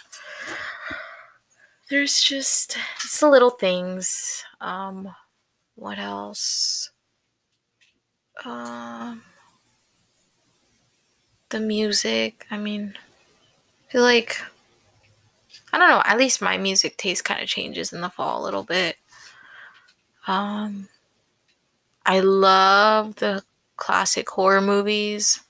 there's 1.89 2.21
just 2.21 2.77
it's 3.03 3.19
the 3.19 3.29
little 3.29 3.49
things 3.49 4.43
um 4.61 5.07
what 5.75 5.99
else 5.99 6.91
um 8.45 9.21
the 11.53 11.61
music. 11.61 12.45
I 12.51 12.57
mean, 12.57 12.95
I 13.87 13.91
feel 13.91 14.03
like 14.03 14.41
I 15.71 15.77
don't 15.77 15.89
know, 15.89 16.03
at 16.05 16.17
least 16.17 16.41
my 16.41 16.57
music 16.57 16.97
taste 16.97 17.25
kind 17.25 17.41
of 17.41 17.47
changes 17.47 17.93
in 17.93 18.01
the 18.01 18.09
fall 18.09 18.41
a 18.41 18.45
little 18.45 18.63
bit. 18.63 18.97
Um 20.27 20.89
I 22.05 22.19
love 22.19 23.15
the 23.15 23.43
classic 23.77 24.29
horror 24.29 24.61
movies. 24.61 25.41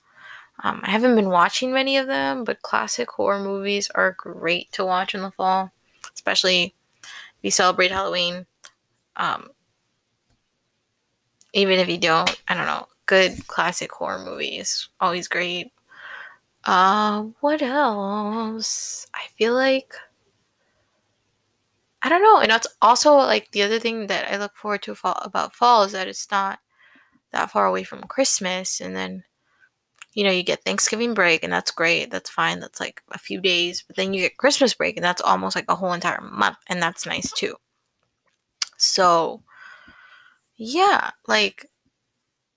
Um, 0.62 0.80
I 0.84 0.90
haven't 0.90 1.16
been 1.16 1.30
watching 1.30 1.72
many 1.72 1.96
of 1.98 2.06
them, 2.06 2.44
but 2.44 2.62
classic 2.62 3.10
horror 3.10 3.40
movies 3.40 3.90
are 3.94 4.12
great 4.18 4.70
to 4.72 4.84
watch 4.84 5.14
in 5.14 5.22
the 5.22 5.30
fall, 5.32 5.72
especially 6.14 6.74
if 7.02 7.38
you 7.42 7.50
celebrate 7.50 7.90
Halloween. 7.90 8.46
Um, 9.16 9.50
even 11.52 11.78
if 11.78 11.88
you 11.88 11.98
don't, 11.98 12.40
I 12.48 12.54
don't 12.54 12.66
know, 12.66 12.88
good 13.06 13.46
classic 13.48 13.92
horror 13.92 14.24
movies 14.24 14.88
always 15.00 15.28
great. 15.28 15.72
Uh, 16.66 17.22
what 17.40 17.62
else? 17.62 19.06
I 19.14 19.26
feel 19.36 19.54
like 19.54 19.94
I 22.02 22.08
don't 22.08 22.22
know, 22.22 22.38
and 22.38 22.50
that's 22.50 22.66
also 22.82 23.14
like 23.16 23.50
the 23.50 23.62
other 23.62 23.78
thing 23.80 24.06
that 24.08 24.30
I 24.30 24.36
look 24.36 24.54
forward 24.56 24.82
to 24.82 24.94
fall, 24.94 25.18
about 25.22 25.54
fall 25.54 25.82
is 25.84 25.92
that 25.92 26.06
it's 26.08 26.30
not 26.30 26.60
that 27.32 27.50
far 27.52 27.66
away 27.66 27.84
from 27.84 28.02
Christmas, 28.04 28.80
and 28.80 28.96
then 28.96 29.24
you 30.14 30.24
know 30.24 30.30
you 30.32 30.42
get 30.44 30.64
Thanksgiving 30.64 31.14
break, 31.14 31.44
and 31.44 31.52
that's 31.52 31.70
great, 31.72 32.10
that's 32.10 32.30
fine, 32.30 32.60
that's 32.60 32.80
like 32.80 33.02
a 33.12 33.18
few 33.18 33.40
days, 33.40 33.84
but 33.86 33.96
then 33.96 34.14
you 34.14 34.22
get 34.22 34.38
Christmas 34.38 34.74
break, 34.74 34.96
and 34.96 35.04
that's 35.04 35.22
almost 35.22 35.56
like 35.56 35.66
a 35.68 35.76
whole 35.76 35.92
entire 35.94 36.20
month, 36.22 36.58
and 36.68 36.82
that's 36.82 37.06
nice 37.06 37.32
too. 37.32 37.56
So, 38.78 39.42
yeah, 40.56 41.10
like 41.26 41.70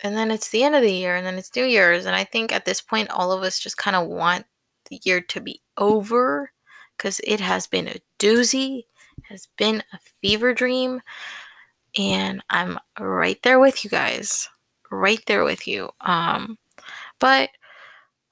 and 0.01 0.15
then 0.15 0.31
it's 0.31 0.49
the 0.49 0.63
end 0.63 0.75
of 0.75 0.81
the 0.81 0.91
year 0.91 1.15
and 1.15 1.25
then 1.25 1.37
it's 1.37 1.55
New 1.55 1.65
Year's. 1.65 2.05
And 2.05 2.15
I 2.15 2.23
think 2.23 2.51
at 2.51 2.65
this 2.65 2.81
point, 2.81 3.09
all 3.09 3.31
of 3.31 3.43
us 3.43 3.59
just 3.59 3.77
kind 3.77 3.95
of 3.95 4.07
want 4.07 4.45
the 4.89 4.99
year 5.03 5.21
to 5.21 5.41
be 5.41 5.61
over 5.77 6.51
because 6.95 7.19
it 7.23 7.39
has 7.39 7.67
been 7.67 7.87
a 7.87 7.99
doozy 8.19 8.83
has 9.29 9.47
been 9.57 9.83
a 9.93 9.99
fever 10.21 10.53
dream. 10.53 11.01
And 11.97 12.43
I'm 12.49 12.79
right 12.99 13.41
there 13.43 13.59
with 13.59 13.83
you 13.83 13.89
guys. 13.89 14.49
Right 14.91 15.21
there 15.27 15.43
with 15.43 15.67
you. 15.67 15.89
Um, 16.01 16.57
but 17.19 17.49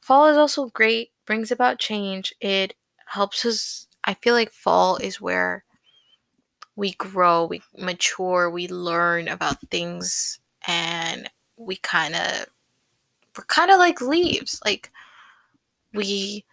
fall 0.01 0.27
is 0.27 0.37
also 0.37 0.67
great, 0.67 1.11
brings 1.25 1.51
about 1.51 1.79
change. 1.79 2.33
It 2.39 2.75
helps 3.07 3.45
us. 3.45 3.87
I 4.03 4.13
feel 4.13 4.35
like 4.35 4.51
fall 4.51 4.97
is 4.97 5.19
where 5.19 5.63
we 6.75 6.93
grow, 6.93 7.45
we 7.45 7.61
mature, 7.77 8.49
we 8.49 8.67
learn 8.67 9.27
about 9.27 9.57
things, 9.71 10.39
and 10.67 11.29
we 11.57 11.77
kind 11.77 12.15
of 12.15 12.45
we're 13.37 13.45
kind 13.45 13.71
of 13.71 13.77
like 13.79 14.01
leaves. 14.01 14.59
Like 14.65 14.91
we 15.93 16.45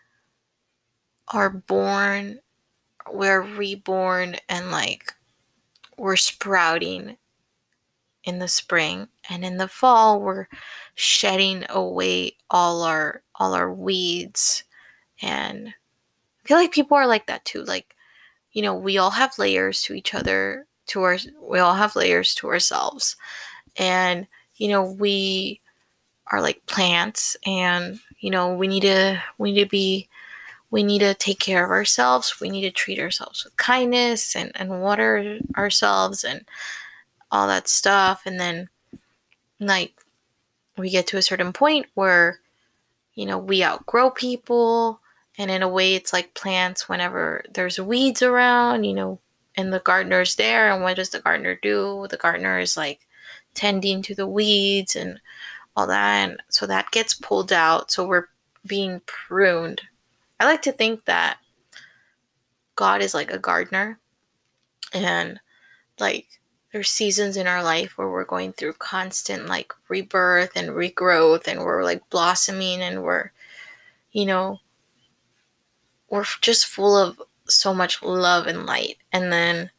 are 1.28 1.50
born, 1.50 2.40
we're 3.10 3.42
reborn, 3.42 4.36
and 4.48 4.70
like 4.70 5.12
we're 5.96 6.16
sprouting 6.16 7.16
in 8.24 8.38
the 8.38 8.48
spring, 8.48 9.08
and 9.30 9.44
in 9.44 9.56
the 9.56 9.68
fall 9.68 10.20
we're 10.20 10.46
shedding 10.94 11.64
away 11.70 12.36
all 12.50 12.82
our 12.82 13.22
all 13.36 13.54
our 13.54 13.72
weeds 13.72 14.64
and 15.22 15.68
I 16.44 16.48
feel 16.48 16.56
like 16.56 16.72
people 16.72 16.96
are 16.96 17.06
like 17.06 17.26
that 17.26 17.44
too. 17.44 17.64
Like, 17.64 17.96
you 18.52 18.62
know, 18.62 18.74
we 18.74 18.98
all 18.98 19.10
have 19.10 19.38
layers 19.38 19.82
to 19.82 19.94
each 19.94 20.14
other, 20.14 20.66
to 20.88 21.02
our 21.02 21.18
we 21.40 21.58
all 21.60 21.74
have 21.74 21.96
layers 21.96 22.34
to 22.36 22.48
ourselves. 22.48 23.16
And, 23.76 24.26
you 24.62 24.68
know, 24.68 24.84
we 24.84 25.60
are 26.30 26.40
like 26.40 26.64
plants 26.66 27.36
and, 27.44 27.98
you 28.20 28.30
know, 28.30 28.54
we 28.54 28.68
need 28.68 28.82
to 28.82 29.20
we 29.36 29.50
need 29.50 29.64
to 29.64 29.68
be 29.68 30.08
we 30.70 30.84
need 30.84 31.00
to 31.00 31.14
take 31.14 31.40
care 31.40 31.64
of 31.64 31.72
ourselves. 31.72 32.40
We 32.40 32.48
need 32.48 32.60
to 32.60 32.70
treat 32.70 33.00
ourselves 33.00 33.42
with 33.42 33.56
kindness 33.56 34.36
and, 34.36 34.52
and 34.54 34.80
water 34.80 35.40
ourselves 35.56 36.22
and 36.22 36.44
all 37.32 37.48
that 37.48 37.66
stuff. 37.66 38.22
And 38.24 38.38
then 38.38 38.68
like 39.58 39.94
we 40.78 40.90
get 40.90 41.08
to 41.08 41.16
a 41.16 41.22
certain 41.22 41.52
point 41.52 41.86
where, 41.94 42.38
you 43.14 43.26
know, 43.26 43.38
we 43.38 43.64
outgrow 43.64 44.10
people 44.10 45.00
and 45.38 45.50
in 45.50 45.64
a 45.64 45.68
way, 45.68 45.96
it's 45.96 46.12
like 46.12 46.34
plants 46.34 46.88
whenever 46.88 47.44
there's 47.52 47.80
weeds 47.80 48.22
around, 48.22 48.84
you 48.84 48.94
know, 48.94 49.18
and 49.56 49.72
the 49.72 49.80
gardener's 49.80 50.36
there. 50.36 50.70
And 50.72 50.84
what 50.84 50.94
does 50.94 51.10
the 51.10 51.18
gardener 51.18 51.58
do? 51.60 52.06
The 52.08 52.16
gardener 52.16 52.60
is 52.60 52.76
like 52.76 53.00
tending 53.54 54.02
to 54.02 54.14
the 54.14 54.26
weeds 54.26 54.96
and 54.96 55.20
all 55.76 55.86
that. 55.86 56.28
And 56.28 56.42
so 56.48 56.66
that 56.66 56.90
gets 56.90 57.14
pulled 57.14 57.52
out. 57.52 57.90
So 57.90 58.06
we're 58.06 58.28
being 58.66 59.00
pruned. 59.06 59.82
I 60.40 60.44
like 60.44 60.62
to 60.62 60.72
think 60.72 61.04
that 61.04 61.38
God 62.76 63.02
is 63.02 63.14
like 63.14 63.30
a 63.30 63.38
gardener 63.38 63.98
and 64.92 65.40
like 65.98 66.26
there's 66.72 66.90
seasons 66.90 67.36
in 67.36 67.46
our 67.46 67.62
life 67.62 67.96
where 67.96 68.08
we're 68.10 68.24
going 68.24 68.52
through 68.52 68.72
constant 68.74 69.46
like 69.46 69.72
rebirth 69.88 70.52
and 70.56 70.70
regrowth 70.70 71.46
and 71.46 71.60
we're 71.60 71.84
like 71.84 72.08
blossoming 72.08 72.80
and 72.80 73.02
we're 73.02 73.30
you 74.10 74.24
know 74.24 74.58
we're 76.08 76.24
just 76.40 76.66
full 76.66 76.96
of 76.96 77.20
so 77.48 77.74
much 77.74 78.02
love 78.02 78.46
and 78.46 78.66
light. 78.66 78.98
And 79.12 79.32
then 79.32 79.70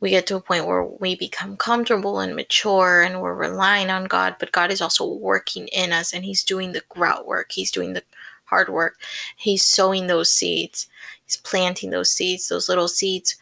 we 0.00 0.10
get 0.10 0.26
to 0.26 0.36
a 0.36 0.40
point 0.40 0.66
where 0.66 0.84
we 0.84 1.14
become 1.14 1.56
comfortable 1.56 2.20
and 2.20 2.34
mature 2.34 3.02
and 3.02 3.20
we're 3.20 3.34
relying 3.34 3.90
on 3.90 4.04
God, 4.04 4.36
but 4.38 4.52
God 4.52 4.70
is 4.70 4.80
also 4.80 5.06
working 5.06 5.68
in 5.68 5.92
us 5.92 6.12
and 6.12 6.24
He's 6.24 6.42
doing 6.42 6.72
the 6.72 6.82
grout 6.88 7.26
work. 7.26 7.52
He's 7.52 7.70
doing 7.70 7.92
the 7.92 8.02
hard 8.44 8.70
work. 8.70 8.98
He's 9.36 9.62
sowing 9.62 10.06
those 10.06 10.32
seeds. 10.32 10.88
He's 11.24 11.36
planting 11.36 11.90
those 11.90 12.10
seeds. 12.10 12.48
Those 12.48 12.68
little 12.68 12.88
seeds 12.88 13.36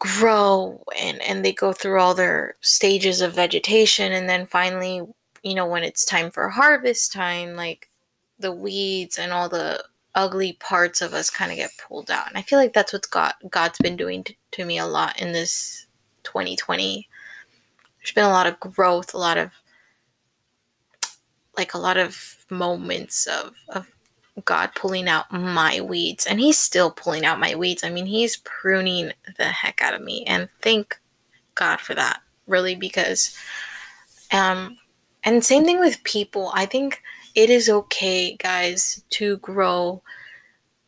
grow 0.00 0.84
and, 1.00 1.22
and 1.22 1.44
they 1.44 1.52
go 1.52 1.72
through 1.72 2.00
all 2.00 2.14
their 2.14 2.56
stages 2.60 3.20
of 3.20 3.34
vegetation. 3.34 4.12
And 4.12 4.28
then 4.28 4.46
finally, 4.46 5.00
you 5.42 5.54
know, 5.54 5.66
when 5.66 5.84
it's 5.84 6.04
time 6.04 6.30
for 6.30 6.48
harvest 6.50 7.12
time, 7.12 7.54
like 7.54 7.88
the 8.38 8.52
weeds 8.52 9.18
and 9.18 9.32
all 9.32 9.48
the 9.48 9.82
ugly 10.14 10.52
parts 10.54 11.02
of 11.02 11.12
us 11.12 11.30
kind 11.30 11.50
of 11.50 11.56
get 11.56 11.70
pulled 11.88 12.10
out. 12.10 12.28
And 12.28 12.36
I 12.36 12.42
feel 12.42 12.58
like 12.58 12.72
that's 12.72 12.92
what 12.92 13.10
God 13.10 13.32
God's 13.50 13.78
been 13.78 13.96
doing 13.96 14.24
to, 14.24 14.34
to 14.54 14.64
me 14.64 14.78
a 14.78 14.86
lot 14.86 15.20
in 15.20 15.32
this 15.32 15.86
2020. 16.22 17.08
There's 17.98 18.12
been 18.12 18.24
a 18.24 18.28
lot 18.28 18.46
of 18.46 18.60
growth, 18.60 19.14
a 19.14 19.18
lot 19.18 19.38
of 19.38 19.50
like 21.56 21.74
a 21.74 21.78
lot 21.78 21.96
of 21.96 22.44
moments 22.50 23.26
of 23.26 23.54
of 23.68 23.86
God 24.44 24.70
pulling 24.74 25.08
out 25.08 25.30
my 25.32 25.80
weeds 25.80 26.26
and 26.26 26.40
he's 26.40 26.58
still 26.58 26.90
pulling 26.90 27.24
out 27.24 27.38
my 27.38 27.54
weeds. 27.54 27.84
I 27.84 27.90
mean, 27.90 28.06
he's 28.06 28.38
pruning 28.38 29.12
the 29.36 29.44
heck 29.44 29.80
out 29.80 29.94
of 29.94 30.02
me 30.02 30.24
and 30.26 30.48
thank 30.60 30.98
God 31.54 31.80
for 31.80 31.94
that, 31.94 32.20
really 32.46 32.74
because 32.74 33.36
um 34.32 34.78
and 35.24 35.44
same 35.44 35.64
thing 35.64 35.80
with 35.80 36.02
people. 36.04 36.50
I 36.54 36.66
think 36.66 37.02
it 37.34 37.50
is 37.50 37.68
okay, 37.68 38.36
guys, 38.36 39.02
to 39.10 39.38
grow 39.38 40.02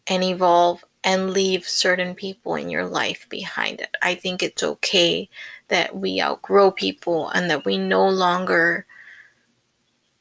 and 0.06 0.22
evolve 0.22 0.84
and 1.06 1.30
leave 1.30 1.66
certain 1.66 2.14
people 2.14 2.56
in 2.56 2.68
your 2.68 2.84
life 2.84 3.26
behind 3.30 3.80
it. 3.80 3.96
I 4.02 4.14
think 4.14 4.42
it's 4.42 4.62
okay 4.62 5.30
that 5.68 5.96
we 5.96 6.20
outgrow 6.20 6.70
people 6.70 7.30
and 7.30 7.48
that 7.48 7.64
we 7.64 7.78
no 7.78 8.06
longer 8.06 8.84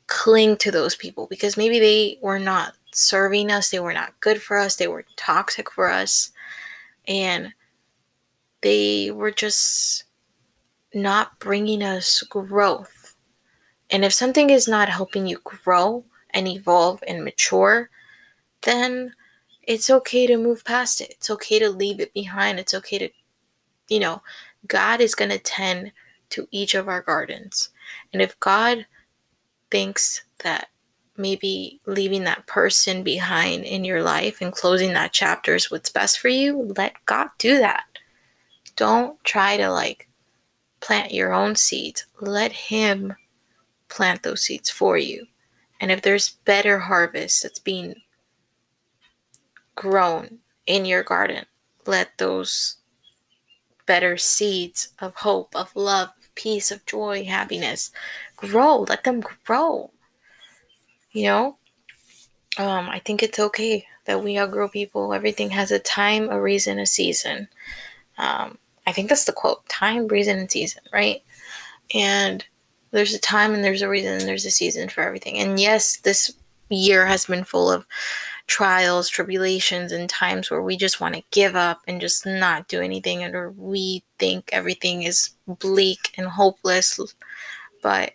cling 0.08 0.56
to 0.58 0.72
those 0.72 0.96
people 0.96 1.28
because 1.28 1.58
maybe 1.58 1.80
they 1.80 2.18
were 2.22 2.40
not 2.40 2.76
serving 2.94 3.52
us, 3.52 3.70
they 3.70 3.80
were 3.80 3.94
not 3.94 4.18
good 4.22 4.42
for 4.42 4.58
us, 4.58 4.78
they 4.78 4.88
were 4.88 5.04
toxic 5.18 5.70
for 5.72 5.90
us, 5.90 6.32
and 7.08 7.52
they 8.62 9.12
were 9.12 9.32
just 9.32 10.06
not 10.94 11.38
bringing 11.40 11.84
us 11.84 12.22
growth. 12.24 13.16
And 13.90 14.06
if 14.06 14.14
something 14.14 14.50
is 14.50 14.68
not 14.68 14.88
helping 14.88 15.28
you 15.28 15.42
grow, 15.44 16.06
and 16.36 16.48
evolve 16.48 17.02
and 17.08 17.24
mature, 17.24 17.90
then 18.64 19.14
it's 19.68 19.90
okay 19.90 20.28
to 20.28 20.38
move 20.38 20.64
past 20.64 21.02
it. 21.02 21.12
It's 21.12 21.30
okay 21.30 21.60
to 21.60 21.70
leave 21.70 22.00
it 22.00 22.14
behind. 22.14 22.60
It's 22.60 22.74
okay 22.74 22.98
to, 22.98 23.10
you 23.88 24.00
know, 24.00 24.22
God 24.68 25.02
is 25.02 25.16
going 25.16 25.32
to 25.32 25.40
tend 25.40 25.92
to 26.30 26.48
each 26.52 26.76
of 26.76 26.88
our 26.88 27.02
gardens. 27.02 27.70
And 28.14 28.22
if 28.22 28.40
God 28.40 28.86
thinks 29.72 30.24
that 30.44 30.68
maybe 31.18 31.80
leaving 31.86 32.24
that 32.26 32.46
person 32.46 33.04
behind 33.04 33.64
in 33.64 33.86
your 33.86 34.04
life 34.04 34.42
and 34.42 34.52
closing 34.52 34.94
that 34.94 35.14
chapter 35.14 35.56
is 35.56 35.72
what's 35.72 35.90
best 35.90 36.20
for 36.20 36.30
you, 36.30 36.74
let 36.78 36.94
God 37.06 37.30
do 37.38 37.58
that. 37.60 37.86
Don't 38.76 39.24
try 39.24 39.58
to 39.58 39.70
like 39.70 40.10
plant 40.82 41.14
your 41.14 41.34
own 41.34 41.56
seeds. 41.56 42.06
Let 42.20 42.52
Him 42.52 43.16
plant 43.88 44.24
those 44.24 44.42
seeds 44.42 44.70
for 44.70 44.98
you. 44.98 45.28
And 45.80 45.92
if 45.92 46.02
there's 46.02 46.38
better 46.46 46.80
harvest 46.80 47.44
that's 47.44 47.60
being 47.60 47.96
grown 49.76 50.40
in 50.66 50.86
your 50.86 51.04
garden, 51.04 51.46
let 51.86 52.18
those 52.18 52.78
better 53.86 54.18
seeds 54.18 54.90
of 55.00 55.16
hope, 55.16 55.56
of 55.56 55.76
love, 55.76 56.10
peace, 56.34 56.72
of 56.72 56.86
joy, 56.86 57.24
happiness 57.24 57.92
grow. 58.36 58.86
Let 58.88 59.04
them 59.04 59.22
grow. 59.46 59.92
You 61.12 61.24
know? 61.24 61.58
Um, 62.58 62.90
I 62.90 63.00
think 63.00 63.22
it's 63.22 63.40
okay 63.40 63.86
that 64.06 64.24
we 64.24 64.40
outgrow 64.40 64.70
people. 64.70 65.14
Everything 65.14 65.50
has 65.52 65.72
a 65.72 65.80
time, 65.80 66.30
a 66.30 66.42
reason, 66.42 66.80
a 66.80 66.86
season. 66.86 67.50
Um, 68.18 68.58
I 68.88 68.92
think 68.92 69.10
that's 69.10 69.26
the 69.26 69.34
quote 69.34 69.68
time, 69.68 70.08
reason, 70.08 70.38
and 70.38 70.50
season, 70.50 70.84
right? 70.94 71.22
And 71.94 72.46
there's 72.92 73.14
a 73.14 73.20
time 73.20 73.54
and 73.54 73.64
there's 73.64 73.82
a 73.82 73.90
reason 73.90 74.14
and 74.14 74.22
there's 74.22 74.46
a 74.46 74.52
season 74.52 74.90
for 74.90 75.02
everything. 75.02 75.38
And 75.38 75.60
yes, 75.60 75.98
this 75.98 76.34
year 76.70 77.06
has 77.06 77.26
been 77.26 77.44
full 77.44 77.70
of 77.70 77.86
trials, 78.48 79.10
tribulations, 79.10 79.92
and 79.92 80.10
times 80.10 80.52
where 80.52 80.62
we 80.62 80.78
just 80.78 81.02
want 81.02 81.16
to 81.16 81.24
give 81.32 81.56
up 81.56 81.82
and 81.88 82.00
just 82.00 82.26
not 82.26 82.68
do 82.68 82.82
anything, 82.82 83.24
and 83.24 83.36
or 83.36 83.52
we 83.52 84.04
think 84.20 84.50
everything 84.52 85.04
is 85.04 85.32
bleak 85.48 86.14
and 86.18 86.28
hopeless. 86.28 87.00
But 87.82 88.14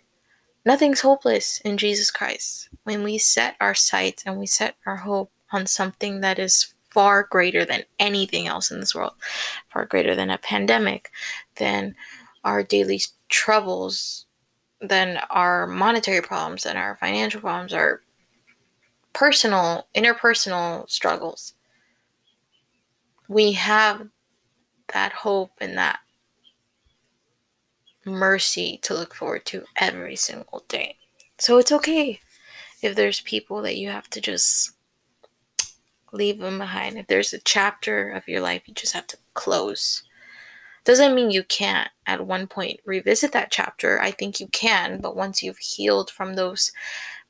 nothing's 0.65 1.01
hopeless 1.01 1.59
in 1.61 1.77
Jesus 1.77 2.11
Christ. 2.11 2.69
When 2.83 3.03
we 3.03 3.17
set 3.17 3.55
our 3.59 3.75
sights 3.75 4.23
and 4.25 4.39
we 4.39 4.45
set 4.45 4.75
our 4.85 4.97
hope 4.97 5.31
on 5.51 5.65
something 5.65 6.21
that 6.21 6.39
is 6.39 6.73
far 6.89 7.23
greater 7.23 7.65
than 7.65 7.83
anything 7.99 8.47
else 8.47 8.71
in 8.71 8.79
this 8.79 8.95
world, 8.95 9.13
far 9.69 9.85
greater 9.85 10.15
than 10.15 10.29
a 10.29 10.37
pandemic, 10.37 11.11
than 11.55 11.95
our 12.43 12.63
daily 12.63 13.01
troubles, 13.29 14.25
than 14.81 15.17
our 15.29 15.67
monetary 15.67 16.21
problems, 16.21 16.63
than 16.63 16.75
our 16.75 16.95
financial 16.95 17.41
problems, 17.41 17.73
our 17.73 18.01
personal, 19.13 19.87
interpersonal 19.95 20.89
struggles. 20.89 21.53
We 23.27 23.53
have 23.53 24.07
that 24.93 25.13
hope 25.13 25.51
and 25.59 25.77
that 25.77 25.99
mercy 28.05 28.79
to 28.83 28.93
look 28.93 29.13
forward 29.13 29.45
to 29.45 29.63
every 29.77 30.15
single 30.15 30.63
day. 30.67 30.97
So 31.37 31.57
it's 31.57 31.71
okay 31.71 32.19
if 32.81 32.95
there's 32.95 33.21
people 33.21 33.61
that 33.61 33.77
you 33.77 33.89
have 33.89 34.09
to 34.11 34.21
just 34.21 34.71
leave 36.11 36.39
them 36.39 36.57
behind. 36.57 36.97
If 36.97 37.07
there's 37.07 37.33
a 37.33 37.39
chapter 37.39 38.09
of 38.09 38.27
your 38.27 38.41
life 38.41 38.63
you 38.65 38.73
just 38.73 38.93
have 38.93 39.07
to 39.07 39.17
close. 39.33 40.03
Doesn't 40.83 41.13
mean 41.13 41.29
you 41.29 41.43
can't 41.43 41.89
at 42.07 42.25
one 42.25 42.47
point 42.47 42.79
revisit 42.85 43.31
that 43.33 43.51
chapter. 43.51 44.01
I 44.01 44.11
think 44.11 44.39
you 44.39 44.47
can, 44.47 44.99
but 44.99 45.15
once 45.15 45.43
you've 45.43 45.59
healed 45.59 46.09
from 46.09 46.33
those 46.33 46.71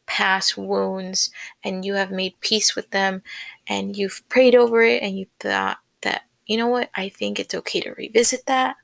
past 0.06 0.58
wounds 0.58 1.32
and 1.64 1.86
you 1.86 1.94
have 1.96 2.12
made 2.12 2.40
peace 2.42 2.76
with 2.76 2.90
them 2.92 3.22
and 3.68 3.96
you've 3.96 4.24
prayed 4.30 4.56
over 4.56 4.82
it 4.82 5.02
and 5.04 5.18
you 5.18 5.28
thought 5.40 5.78
that, 6.02 6.24
you 6.46 6.58
know 6.58 6.68
what, 6.68 6.90
I 6.96 7.10
think 7.10 7.40
it's 7.40 7.56
okay 7.56 7.80
to 7.82 7.94
revisit 7.94 8.46
that, 8.48 8.76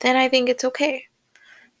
then 0.00 0.16
I 0.16 0.28
think 0.28 0.48
it's 0.48 0.64
okay. 0.64 1.06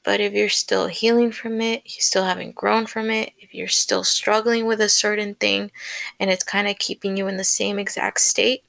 But 0.04 0.20
if 0.20 0.32
you're 0.32 0.48
still 0.48 0.86
healing 0.86 1.32
from 1.32 1.60
it, 1.60 1.82
you 1.84 2.00
still 2.00 2.24
haven't 2.24 2.54
grown 2.54 2.86
from 2.86 3.10
it, 3.10 3.32
if 3.38 3.54
you're 3.54 3.68
still 3.68 4.04
struggling 4.04 4.66
with 4.66 4.80
a 4.80 4.88
certain 4.88 5.34
thing 5.34 5.72
and 6.20 6.30
it's 6.30 6.44
kind 6.44 6.68
of 6.68 6.78
keeping 6.78 7.16
you 7.16 7.26
in 7.26 7.36
the 7.36 7.44
same 7.44 7.78
exact 7.78 8.20
state, 8.20 8.64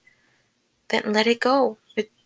then 0.89 1.13
let 1.13 1.27
it 1.27 1.39
go. 1.39 1.77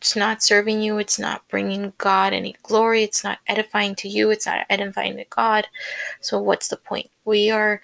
It's 0.01 0.15
not 0.15 0.41
serving 0.41 0.81
you, 0.81 0.97
it's 0.97 1.19
not 1.19 1.47
bringing 1.47 1.93
God 1.99 2.33
any 2.33 2.55
glory, 2.63 3.03
it's 3.03 3.23
not 3.23 3.37
edifying 3.45 3.93
to 3.95 4.09
you, 4.09 4.31
it's 4.31 4.47
not 4.47 4.65
edifying 4.67 5.15
to 5.17 5.25
God. 5.25 5.67
So, 6.21 6.41
what's 6.41 6.69
the 6.69 6.77
point? 6.77 7.11
We 7.23 7.51
are 7.51 7.81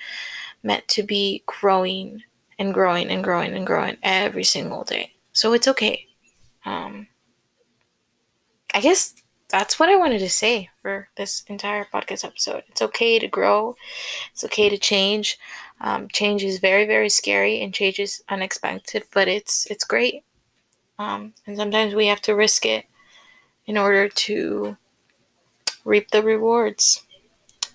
meant 0.64 0.88
to 0.90 1.04
be 1.04 1.44
growing 1.46 2.24
and 2.58 2.74
growing 2.74 3.12
and 3.12 3.24
growing 3.24 3.56
and 3.56 3.68
growing 3.68 3.98
every 4.02 4.44
single 4.44 4.84
day. 4.84 5.14
So, 5.32 5.54
it's 5.54 5.68
okay. 5.68 6.08
Um, 6.66 7.06
I 8.74 8.82
guess 8.82 9.14
that's 9.50 9.80
what 9.80 9.90
I 9.90 9.96
wanted 9.96 10.20
to 10.20 10.30
say 10.30 10.72
for 10.82 11.10
this 11.18 11.44
entire 11.46 11.86
podcast 11.86 12.26
episode. 12.26 12.64
It's 12.70 12.82
okay 12.82 13.20
to 13.20 13.28
grow, 13.28 13.76
it's 14.32 14.44
okay 14.44 14.70
to 14.70 14.78
change. 14.80 15.38
Um, 15.80 16.08
change 16.12 16.44
is 16.44 16.58
very, 16.58 16.88
very 16.88 17.10
scary 17.10 17.62
and 17.62 17.72
change 17.72 18.00
is 18.00 18.24
unexpected, 18.28 19.04
but 19.14 19.28
it's 19.28 19.68
it's 19.68 19.84
great. 19.84 20.24
Um, 21.00 21.34
and 21.46 21.56
sometimes 21.58 21.94
we 21.94 22.08
have 22.08 22.22
to 22.24 22.34
risk 22.34 22.66
it 22.66 22.86
in 23.66 23.78
order 23.78 24.08
to 24.08 24.78
reap 25.86 26.12
the 26.12 26.24
rewards. 26.24 27.04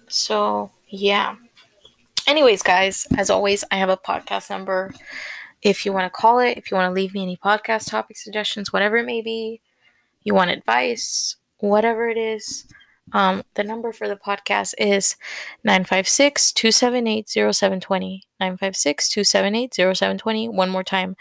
So 0.08 0.70
yeah. 0.88 1.36
Anyways, 2.26 2.62
guys, 2.62 3.06
as 3.16 3.30
always, 3.30 3.64
I 3.70 3.76
have 3.76 3.88
a 3.88 3.96
podcast 3.96 4.50
number. 4.50 4.92
If 5.60 5.84
you 5.86 5.92
want 5.92 6.04
to 6.06 6.10
call 6.10 6.38
it, 6.38 6.58
if 6.58 6.70
you 6.70 6.76
want 6.76 6.90
to 6.90 6.94
leave 6.94 7.14
me 7.14 7.22
any 7.22 7.36
podcast 7.36 7.88
topic 7.90 8.16
suggestions, 8.16 8.72
whatever 8.72 8.96
it 8.98 9.06
may 9.06 9.22
be, 9.22 9.60
you 10.22 10.34
want 10.34 10.50
advice, 10.50 11.36
whatever 11.58 12.08
it 12.08 12.16
is, 12.16 12.66
um, 13.12 13.42
the 13.54 13.64
number 13.64 13.92
for 13.92 14.08
the 14.08 14.16
podcast 14.16 14.74
is 14.78 15.16
956 15.64 16.52
278 16.52 17.28
0720. 17.28 18.22
956 18.40 19.08
278 19.08 19.74
0720. 19.74 20.48
One 20.48 20.70
more 20.70 20.84
time 20.84 21.16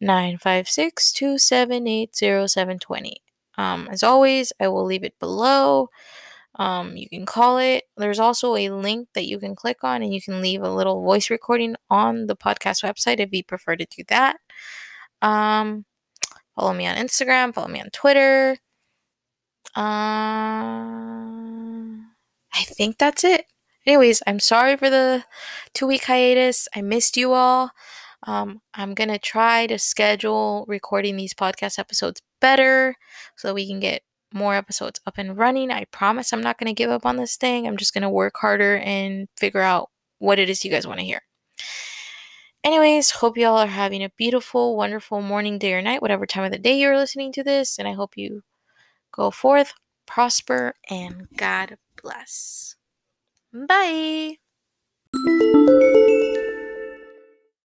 956 0.00 1.12
278 1.12 2.14
0720. 2.14 3.22
Um, 3.56 3.88
as 3.90 4.02
always, 4.02 4.52
I 4.60 4.68
will 4.68 4.84
leave 4.84 5.04
it 5.04 5.18
below. 5.18 5.88
Um, 6.56 6.96
you 6.96 7.08
can 7.08 7.26
call 7.26 7.58
it. 7.58 7.84
There's 7.96 8.18
also 8.18 8.56
a 8.56 8.70
link 8.70 9.08
that 9.14 9.26
you 9.26 9.38
can 9.38 9.54
click 9.54 9.84
on 9.84 10.02
and 10.02 10.12
you 10.12 10.20
can 10.20 10.40
leave 10.40 10.62
a 10.62 10.72
little 10.72 11.02
voice 11.02 11.30
recording 11.30 11.76
on 11.88 12.26
the 12.26 12.36
podcast 12.36 12.82
website 12.82 13.20
if 13.20 13.32
you 13.32 13.44
prefer 13.44 13.76
to 13.76 13.86
do 13.86 14.02
that. 14.08 14.36
Um, 15.22 15.84
follow 16.54 16.72
me 16.74 16.86
on 16.86 16.96
Instagram, 16.96 17.54
follow 17.54 17.68
me 17.68 17.80
on 17.80 17.90
Twitter. 17.90 18.58
Uh, 19.76 19.80
I 22.54 22.64
think 22.64 22.98
that's 22.98 23.22
it. 23.24 23.44
Anyways, 23.86 24.22
I'm 24.26 24.40
sorry 24.40 24.76
for 24.76 24.90
the 24.90 25.24
two 25.74 25.86
week 25.86 26.04
hiatus. 26.04 26.68
I 26.74 26.82
missed 26.82 27.16
you 27.16 27.32
all. 27.32 27.70
Um, 28.24 28.60
I'm 28.74 28.94
going 28.94 29.08
to 29.08 29.18
try 29.18 29.66
to 29.66 29.78
schedule 29.78 30.64
recording 30.68 31.16
these 31.16 31.34
podcast 31.34 31.78
episodes 31.78 32.20
better 32.40 32.96
so 33.36 33.54
we 33.54 33.66
can 33.66 33.80
get 33.80 34.02
more 34.34 34.54
episodes 34.54 35.00
up 35.06 35.14
and 35.16 35.38
running. 35.38 35.70
I 35.70 35.84
promise 35.86 36.32
I'm 36.32 36.42
not 36.42 36.58
going 36.58 36.68
to 36.68 36.78
give 36.78 36.90
up 36.90 37.06
on 37.06 37.16
this 37.16 37.36
thing. 37.36 37.66
I'm 37.66 37.76
just 37.76 37.94
going 37.94 38.02
to 38.02 38.10
work 38.10 38.34
harder 38.36 38.76
and 38.78 39.28
figure 39.36 39.60
out 39.60 39.90
what 40.18 40.38
it 40.38 40.50
is 40.50 40.64
you 40.64 40.70
guys 40.70 40.86
want 40.86 40.98
to 41.00 41.06
hear. 41.06 41.22
Anyways, 42.64 43.12
hope 43.12 43.38
you 43.38 43.46
all 43.46 43.58
are 43.58 43.66
having 43.68 44.02
a 44.02 44.10
beautiful, 44.10 44.76
wonderful 44.76 45.22
morning, 45.22 45.58
day, 45.58 45.72
or 45.74 45.80
night, 45.80 46.02
whatever 46.02 46.26
time 46.26 46.44
of 46.44 46.50
the 46.50 46.58
day 46.58 46.78
you're 46.78 46.98
listening 46.98 47.32
to 47.32 47.44
this. 47.44 47.78
And 47.78 47.86
I 47.86 47.92
hope 47.92 48.16
you 48.16 48.42
Go 49.12 49.30
forth, 49.30 49.74
prosper, 50.06 50.74
and 50.88 51.28
God 51.36 51.76
bless. 52.00 52.76
Bye. 53.52 54.36